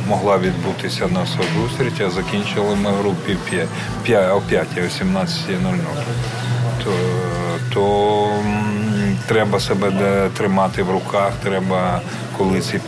могла 0.08 0.38
відбутися 0.38 1.06
наша 1.06 1.38
зустріч, 1.56 1.94
а 2.06 2.10
закінчили 2.10 2.76
ми 2.76 2.90
гру 2.90 3.14
пів 3.26 3.38
п'я- 3.50 3.66
п'я- 4.06 4.34
о 4.36 4.40
5, 4.40 4.66
о 4.78 4.80
17.00. 5.04 5.78
То, 6.84 6.90
то 7.74 8.28
треба 9.26 9.60
себе 9.60 9.92
тримати 10.36 10.82
в 10.82 10.90
руках, 10.90 11.32
треба, 11.42 12.00
коли 12.38 12.60
ці 12.60 12.78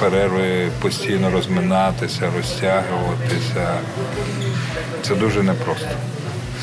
перерви 0.00 0.68
постійно 0.80 1.30
розминатися, 1.30 2.30
розтягуватися. 2.36 3.68
Це 5.02 5.14
дуже 5.14 5.42
непросто. 5.42 5.88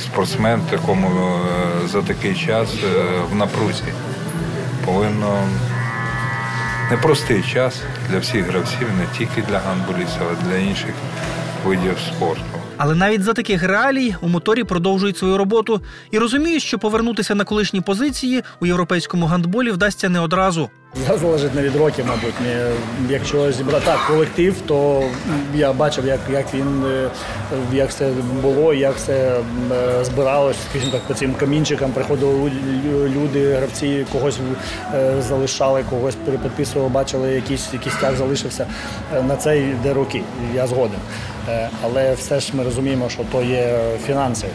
Спортсмен 0.04 0.62
такому 0.62 1.08
е, 1.08 1.88
за 1.88 2.02
такий 2.02 2.36
час 2.36 2.70
е, 2.84 3.04
в 3.32 3.36
напрузі 3.36 3.94
повинно 4.86 5.48
непростий 6.92 7.44
час 7.44 7.82
для 8.10 8.20
всіх 8.20 8.46
гравців, 8.46 8.88
не 8.98 9.18
тільки 9.18 9.42
для 9.42 9.60
гандболістів, 9.60 10.22
а 10.32 10.46
для 10.46 10.58
інших 10.58 10.94
видів 11.66 11.98
спорту. 12.00 12.51
Але 12.84 12.96
навіть 12.96 13.24
за 13.24 13.34
таких 13.34 13.64
реалій 13.64 14.16
у 14.22 14.28
моторі 14.28 14.64
продовжують 14.64 15.18
свою 15.18 15.38
роботу 15.38 15.82
і 16.12 16.20
розуміють, 16.20 16.64
що 16.64 16.80
повернутися 16.80 17.36
на 17.36 17.44
колишні 17.44 17.82
позиції 17.82 18.44
у 18.60 18.66
європейському 18.66 19.26
гандболі 19.26 19.72
вдасться 19.72 20.10
не 20.10 20.20
одразу. 20.20 20.70
Це 20.94 21.18
залежить 21.18 21.56
не 21.56 21.62
від 21.62 21.76
років, 21.76 22.06
мабуть. 22.08 22.34
Якщо 23.10 23.52
зібрати 23.52 23.86
так, 23.86 24.00
колектив, 24.08 24.56
то 24.68 25.04
я 25.56 25.74
бачив, 25.74 26.06
як, 26.06 26.20
як 26.32 26.54
він 26.54 26.86
е, 26.86 27.10
як 27.74 27.90
все 27.90 28.12
було, 28.42 28.74
як 28.74 28.96
все 28.96 29.40
е, 29.72 30.06
збиралось, 30.06 30.56
скажімо 30.70 30.92
так, 30.92 31.02
по 31.02 31.14
цим 31.14 31.34
камінчикам 31.34 31.92
приходили 31.92 32.52
люди, 33.16 33.54
гравці 33.54 34.06
когось 34.12 34.40
е, 34.94 35.22
залишали, 35.22 35.84
когось 35.90 36.16
перепідписували, 36.16 36.90
бачили, 36.90 37.32
якийсь, 37.32 37.74
якийсь 37.74 37.96
тяг 37.96 38.16
залишився. 38.16 38.68
На 39.28 39.36
це 39.36 39.60
йде 39.60 39.94
роки, 39.94 40.22
я 40.56 40.68
згоден. 40.68 41.00
Але 41.84 42.14
все 42.14 42.40
ж 42.40 42.52
ми 42.56 42.64
розуміємо, 42.64 43.10
що 43.10 43.24
то 43.32 43.42
є 43.42 43.80
фінанси. 44.06 44.48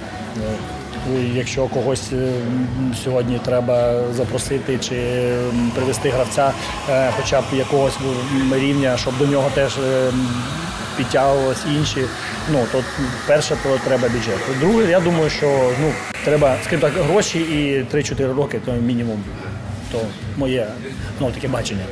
Якщо 1.34 1.66
когось 1.66 2.12
е, 2.12 2.32
сьогодні 3.04 3.40
треба 3.44 4.02
запросити 4.12 4.78
чи 4.78 4.96
привести 5.74 6.10
гравця, 6.10 6.52
е, 6.90 7.10
хоча 7.16 7.40
б 7.40 7.44
якогось 7.52 7.94
рівня, 8.52 8.96
щоб 8.96 9.18
до 9.18 9.26
нього 9.26 9.50
теж 9.54 9.78
е, 9.78 10.08
м, 10.08 10.28
підтягувалися 10.96 11.68
інші, 11.78 12.00
ну 12.52 12.64
то 12.72 12.84
перше 13.26 13.56
треба 13.84 14.08
бюджет. 14.08 14.38
Друге, 14.60 14.90
я 14.90 15.00
думаю, 15.00 15.30
що 15.30 15.70
ну 15.80 15.92
треба, 16.24 16.56
скажімо 16.64 16.82
так, 16.82 16.92
гроші 17.04 17.38
і 17.38 17.94
3-4 17.96 18.34
роки, 18.34 18.60
то 18.64 18.72
мінімум. 18.72 19.22
То 19.92 19.98
моє 20.36 20.66
ну 21.20 21.30
таке 21.30 21.48
бачення. 21.48 21.84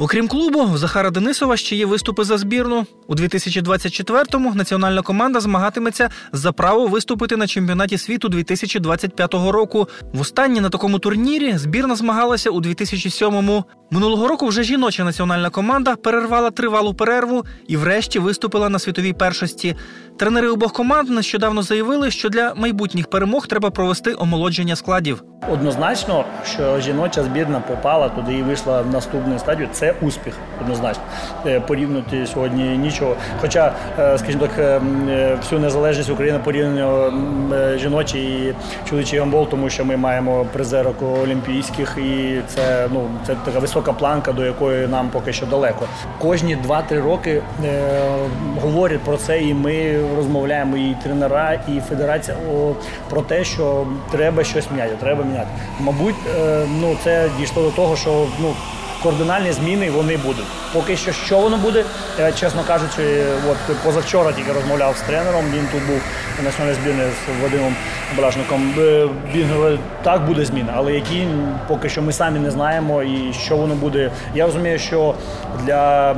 Окрім 0.00 0.28
клубу, 0.28 0.64
в 0.64 0.78
Захара 0.78 1.10
Денисова 1.10 1.56
ще 1.56 1.76
є 1.76 1.86
виступи 1.86 2.24
за 2.24 2.38
збірну. 2.38 2.86
У 3.06 3.14
2024-му 3.14 4.54
національна 4.54 5.02
команда 5.02 5.40
змагатиметься 5.40 6.10
за 6.32 6.52
право 6.52 6.86
виступити 6.86 7.36
на 7.36 7.46
чемпіонаті 7.46 7.98
світу 7.98 8.28
2025 8.28 9.34
року. 9.34 9.88
Востаннє 10.12 10.60
на 10.60 10.68
такому 10.68 10.98
турнірі 10.98 11.58
збірна 11.58 11.96
змагалася 11.96 12.50
у 12.50 12.60
2007-му. 12.60 13.64
Минулого 13.90 14.28
року 14.28 14.46
вже 14.46 14.62
жіноча 14.62 15.04
національна 15.04 15.50
команда 15.50 15.96
перервала 15.96 16.50
тривалу 16.50 16.94
перерву 16.94 17.44
і 17.68 17.76
врешті 17.76 18.18
виступила 18.18 18.68
на 18.68 18.78
світовій 18.78 19.12
першості. 19.12 19.76
Тренери 20.18 20.48
обох 20.48 20.72
команд 20.72 21.10
нещодавно 21.10 21.62
заявили, 21.62 22.10
що 22.10 22.28
для 22.28 22.54
майбутніх 22.54 23.10
перемог 23.10 23.46
треба 23.46 23.70
провести 23.70 24.14
омолодження 24.18 24.76
складів. 24.76 25.22
Однозначно, 25.52 26.24
що 26.44 26.80
жіноча 26.80 27.22
збірна 27.22 27.60
попала 27.60 28.08
туди 28.08 28.34
і 28.34 28.42
вийшла 28.42 28.82
в 28.82 28.90
наступну 28.90 29.38
стадію. 29.38 29.68
Це 29.72 29.87
успіх, 30.00 30.34
однозначно. 30.60 31.02
Е, 31.46 31.60
Порівнювати 31.60 32.26
сьогодні 32.26 32.62
нічого. 32.78 33.14
Хоча, 33.40 33.72
е, 33.98 34.18
скажімо 34.18 34.40
так, 34.46 34.50
е, 34.58 34.76
м, 34.76 35.08
е, 35.08 35.34
всю 35.34 35.60
незалежність 35.60 36.10
України 36.10 36.38
порівняно 36.44 37.04
м, 37.06 37.52
жіночий 37.78 38.22
і 38.22 38.54
чоловічий 38.88 39.18
гандбол, 39.18 39.48
тому 39.48 39.70
що 39.70 39.84
ми 39.84 39.96
маємо 39.96 40.46
призерок 40.52 40.96
олімпійських, 41.22 41.96
і 41.98 42.40
це 42.48 42.88
ну 42.92 43.08
це 43.26 43.34
така 43.44 43.58
висока 43.58 43.92
планка, 43.92 44.32
до 44.32 44.44
якої 44.44 44.86
нам 44.86 45.08
поки 45.08 45.32
що 45.32 45.46
далеко. 45.46 45.86
Кожні 46.18 46.56
2-3 46.56 47.00
роки 47.02 47.42
говорять 48.62 49.00
про 49.00 49.16
це, 49.16 49.40
і 49.40 49.54
ми 49.54 49.96
розмовляємо 50.16 50.76
і 50.76 50.96
тренера, 51.02 51.58
і 51.68 51.80
федерація 51.80 52.36
про 53.10 53.22
те, 53.22 53.44
що 53.44 53.86
треба 54.10 54.44
щось 54.44 54.70
міняти. 54.70 54.90
Треба 55.00 55.24
міняти. 55.24 55.48
Мабуть, 55.80 56.14
ну 56.80 56.96
це 57.04 57.28
дійшло 57.38 57.62
до 57.62 57.70
того, 57.70 57.96
що 57.96 58.26
ну. 58.42 58.54
Координальні 59.02 59.52
зміни 59.52 59.90
вони 59.90 60.16
будуть. 60.16 60.44
Поки 60.72 60.96
що, 60.96 61.12
що 61.12 61.38
воно 61.38 61.56
буде, 61.56 61.84
е, 62.20 62.32
чесно 62.32 62.64
кажучи, 62.64 63.24
от 63.48 63.76
позавчора 63.84 64.32
тільки 64.32 64.52
розмовляв 64.52 64.96
з 64.96 65.00
тренером. 65.00 65.44
Він 65.54 65.68
тут 65.72 65.86
був 65.86 66.00
національної 66.44 66.82
збірної 66.82 67.10
з 67.10 67.42
Вадимом 67.42 67.76
Балашником. 68.16 68.74
Е, 68.78 69.78
так 70.02 70.26
буде 70.26 70.44
зміна, 70.44 70.72
але 70.76 70.92
які 70.92 71.26
поки 71.68 71.88
що 71.88 72.02
ми 72.02 72.12
самі 72.12 72.38
не 72.38 72.50
знаємо 72.50 73.02
і 73.02 73.32
що 73.32 73.56
воно 73.56 73.74
буде. 73.74 74.10
Я 74.34 74.46
розумію, 74.46 74.78
що 74.78 75.14
для 75.64 76.14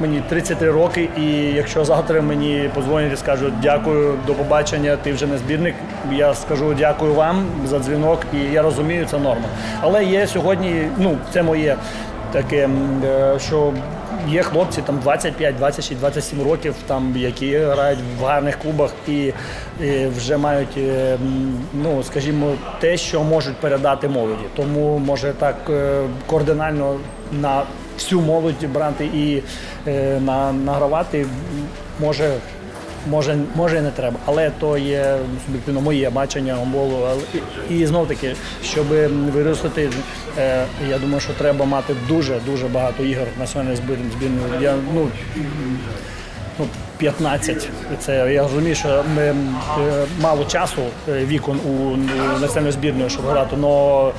мені 0.00 0.22
33 0.28 0.70
роки, 0.70 1.08
і 1.18 1.26
якщо 1.32 1.84
завтра 1.84 2.22
мені 2.22 2.70
подзвонять 2.74 3.12
і 3.12 3.16
скажуть 3.16 3.60
дякую, 3.62 4.14
до 4.26 4.34
побачення, 4.34 4.96
ти 4.96 5.12
вже 5.12 5.26
не 5.26 5.38
збірник. 5.38 5.74
Я 6.12 6.34
скажу 6.34 6.74
дякую 6.78 7.14
вам 7.14 7.46
за 7.64 7.78
дзвінок, 7.78 8.20
і 8.34 8.52
я 8.52 8.62
розумію, 8.62 9.06
це 9.10 9.18
норма. 9.18 9.46
Але 9.80 10.04
є 10.04 10.26
сьогодні, 10.26 10.88
ну 10.98 11.16
це 11.32 11.42
моє 11.42 11.76
таке, 12.32 12.68
е, 13.04 13.38
що 13.38 13.72
є 14.28 14.42
хлопці 14.42 14.82
там 14.82 14.98
25, 14.98 15.56
26, 15.56 16.00
27 16.00 16.42
років, 16.42 16.74
там 16.86 17.14
які 17.16 17.58
грають 17.58 17.98
в 18.20 18.24
гарних 18.24 18.58
клубах 18.58 18.90
і, 19.08 19.32
і 19.80 20.06
вже 20.16 20.36
мають, 20.36 20.76
е, 20.78 21.18
ну 21.74 22.02
скажімо, 22.02 22.52
те, 22.80 22.96
що 22.96 23.22
можуть 23.22 23.56
передати 23.56 24.08
молоді. 24.08 24.44
Тому 24.56 24.98
може 24.98 25.32
так 25.38 25.56
е, 25.70 26.02
координально 26.26 26.96
на 27.32 27.62
всю 27.98 28.20
молодь 28.20 28.66
брати 28.74 29.04
і 29.04 29.42
е, 29.86 30.20
на, 30.20 30.52
награвати 30.52 31.26
може. 32.00 32.30
Може, 33.10 33.36
може 33.54 33.78
і 33.78 33.80
не 33.80 33.90
треба, 33.90 34.16
але 34.24 34.50
то 34.60 34.78
є 34.78 35.16
суб'єктивно 35.46 35.80
моє 35.80 36.10
бачення 36.10 36.54
гомболу. 36.54 37.08
І, 37.70 37.78
і 37.78 37.86
знов 37.86 38.08
таки, 38.08 38.34
щоб 38.64 38.86
виростити, 39.32 39.90
я 40.88 40.98
думаю, 41.00 41.20
що 41.20 41.32
треба 41.32 41.64
мати 41.64 41.94
дуже 42.08 42.40
дуже 42.46 42.68
багато 42.68 43.04
ігор 43.04 43.26
національної 43.38 43.76
збірної. 43.76 44.62
Я 44.62 44.74
ну. 44.94 45.08
Ну, 46.58 46.66
15. 46.98 47.68
Це 47.98 48.32
я 48.32 48.42
розумію, 48.42 48.74
що 48.74 49.04
ми 49.14 49.22
е, 49.22 49.34
мало 50.20 50.44
часу 50.44 50.82
е, 51.08 51.24
вікон 51.24 51.56
у, 51.56 51.96
національної 52.40 52.72
збірної, 52.72 53.10
щоб 53.10 53.24
грати. 53.26 53.56
але 53.62 54.12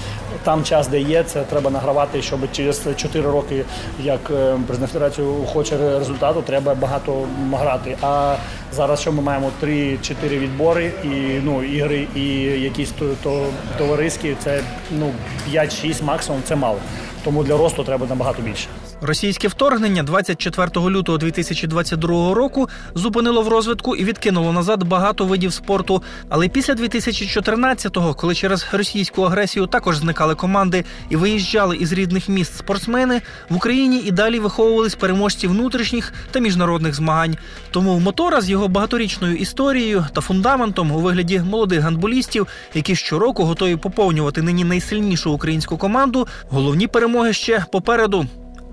там 0.44 0.64
час, 0.64 0.88
де 0.88 1.00
є, 1.00 1.24
це 1.24 1.44
треба 1.44 1.70
награвати, 1.70 2.22
щоб 2.22 2.40
через 2.52 2.88
4 2.96 3.30
роки, 3.30 3.64
як 4.04 4.20
е, 4.32 4.58
президент 4.68 4.92
федерації 4.92 5.28
хоче 5.54 5.78
результату, 5.78 6.42
треба 6.42 6.76
багато 6.76 7.28
грати. 7.52 7.98
А 8.02 8.36
зараз 8.74 9.02
що 9.02 9.12
ми 9.12 9.22
маємо 9.22 9.52
3-4 9.64 10.14
відбори 10.24 10.92
і 11.04 11.08
ну 11.44 11.64
ігри, 11.64 12.08
і 12.16 12.22
якісь 12.62 12.94
то 13.24 13.46
товариські, 13.78 14.36
це 14.44 14.62
ну 14.92 15.12
5-6 15.52 16.04
максимум, 16.04 16.42
це 16.46 16.56
мало. 16.56 16.78
Тому 17.24 17.44
для 17.44 17.58
росту 17.58 17.84
треба 17.84 18.08
набагато 18.08 18.42
більше. 18.42 18.68
Російське 19.02 19.48
вторгнення 19.48 20.04
24 20.04 20.70
лютого 20.76 21.18
2022 21.18 22.34
року 22.34 22.70
зупинило 22.96 23.42
в 23.42 23.48
розвитку 23.48 23.96
і 23.96 24.04
відкинуло 24.04 24.54
назад 24.54 24.84
багато 24.84 25.26
видів 25.26 25.54
спорту. 25.54 26.04
Але 26.30 26.48
після 26.48 26.74
2014-го, 26.74 28.14
коли 28.14 28.36
через 28.36 28.68
російську 28.72 29.24
агресію 29.24 29.68
також 29.68 29.98
зникали 29.98 30.36
команди 30.36 30.86
і 31.10 31.16
виїжджали 31.16 31.78
із 31.78 31.94
рідних 31.94 32.30
міст 32.30 32.58
спортсмени, 32.58 33.22
в 33.50 33.56
Україні 33.56 33.98
і 33.98 34.12
далі 34.12 34.40
виховувались 34.40 34.96
переможці 34.96 35.48
внутрішніх 35.48 36.14
та 36.32 36.40
міжнародних 36.40 36.96
змагань. 36.96 37.38
Тому 37.72 37.96
в 37.96 38.02
мотора 38.02 38.42
з 38.42 38.50
його 38.50 38.68
багаторічною 38.68 39.36
історією 39.36 40.06
та 40.14 40.22
фундаментом 40.22 40.92
у 40.92 41.00
вигляді 41.00 41.40
молодих 41.40 41.80
гандболістів, 41.80 42.48
які 42.74 42.96
щороку 42.96 43.44
готові 43.44 43.76
поповнювати 43.76 44.42
нині 44.42 44.64
найсильнішу 44.64 45.32
українську 45.32 45.78
команду, 45.78 46.28
головні 46.50 46.88
перемоги 46.88 47.34
ще 47.34 47.66
попереду. 47.72 48.28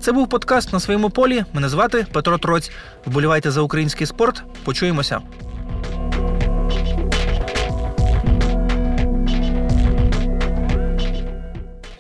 Це 0.05 0.13
був 0.13 0.29
подкаст 0.29 0.73
на 0.73 0.81
своєму 0.81 1.11
полі. 1.11 1.45
Мене 1.53 1.69
звати 1.69 2.07
Петро 2.13 2.39
Троць. 2.39 2.71
Вболівайте 3.07 3.51
за 3.51 3.61
український 3.61 4.07
спорт. 4.07 4.43
Почуємося. 4.65 5.21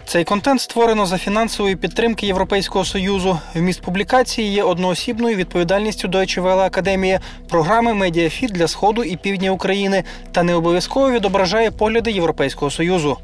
Цей 0.04 0.24
контент 0.24 0.60
створено 0.60 1.06
за 1.06 1.18
фінансової 1.18 1.76
підтримки 1.76 2.26
Європейського 2.26 2.84
союзу. 2.84 3.38
Вміст 3.54 3.82
публікації 3.82 4.52
є 4.52 4.62
одноосібною 4.62 5.36
відповідальністю 5.36 6.08
Deutsche 6.08 6.42
Welle 6.42 6.58
Академії, 6.64 7.18
програми 7.48 7.94
Медіафіт 7.94 8.52
для 8.52 8.68
сходу 8.68 9.04
і 9.04 9.16
півдня 9.16 9.50
України 9.50 10.04
та 10.32 10.42
не 10.42 10.54
обов'язково 10.54 11.10
відображає 11.10 11.70
погляди 11.70 12.10
Європейського 12.10 12.70
союзу. 12.70 13.18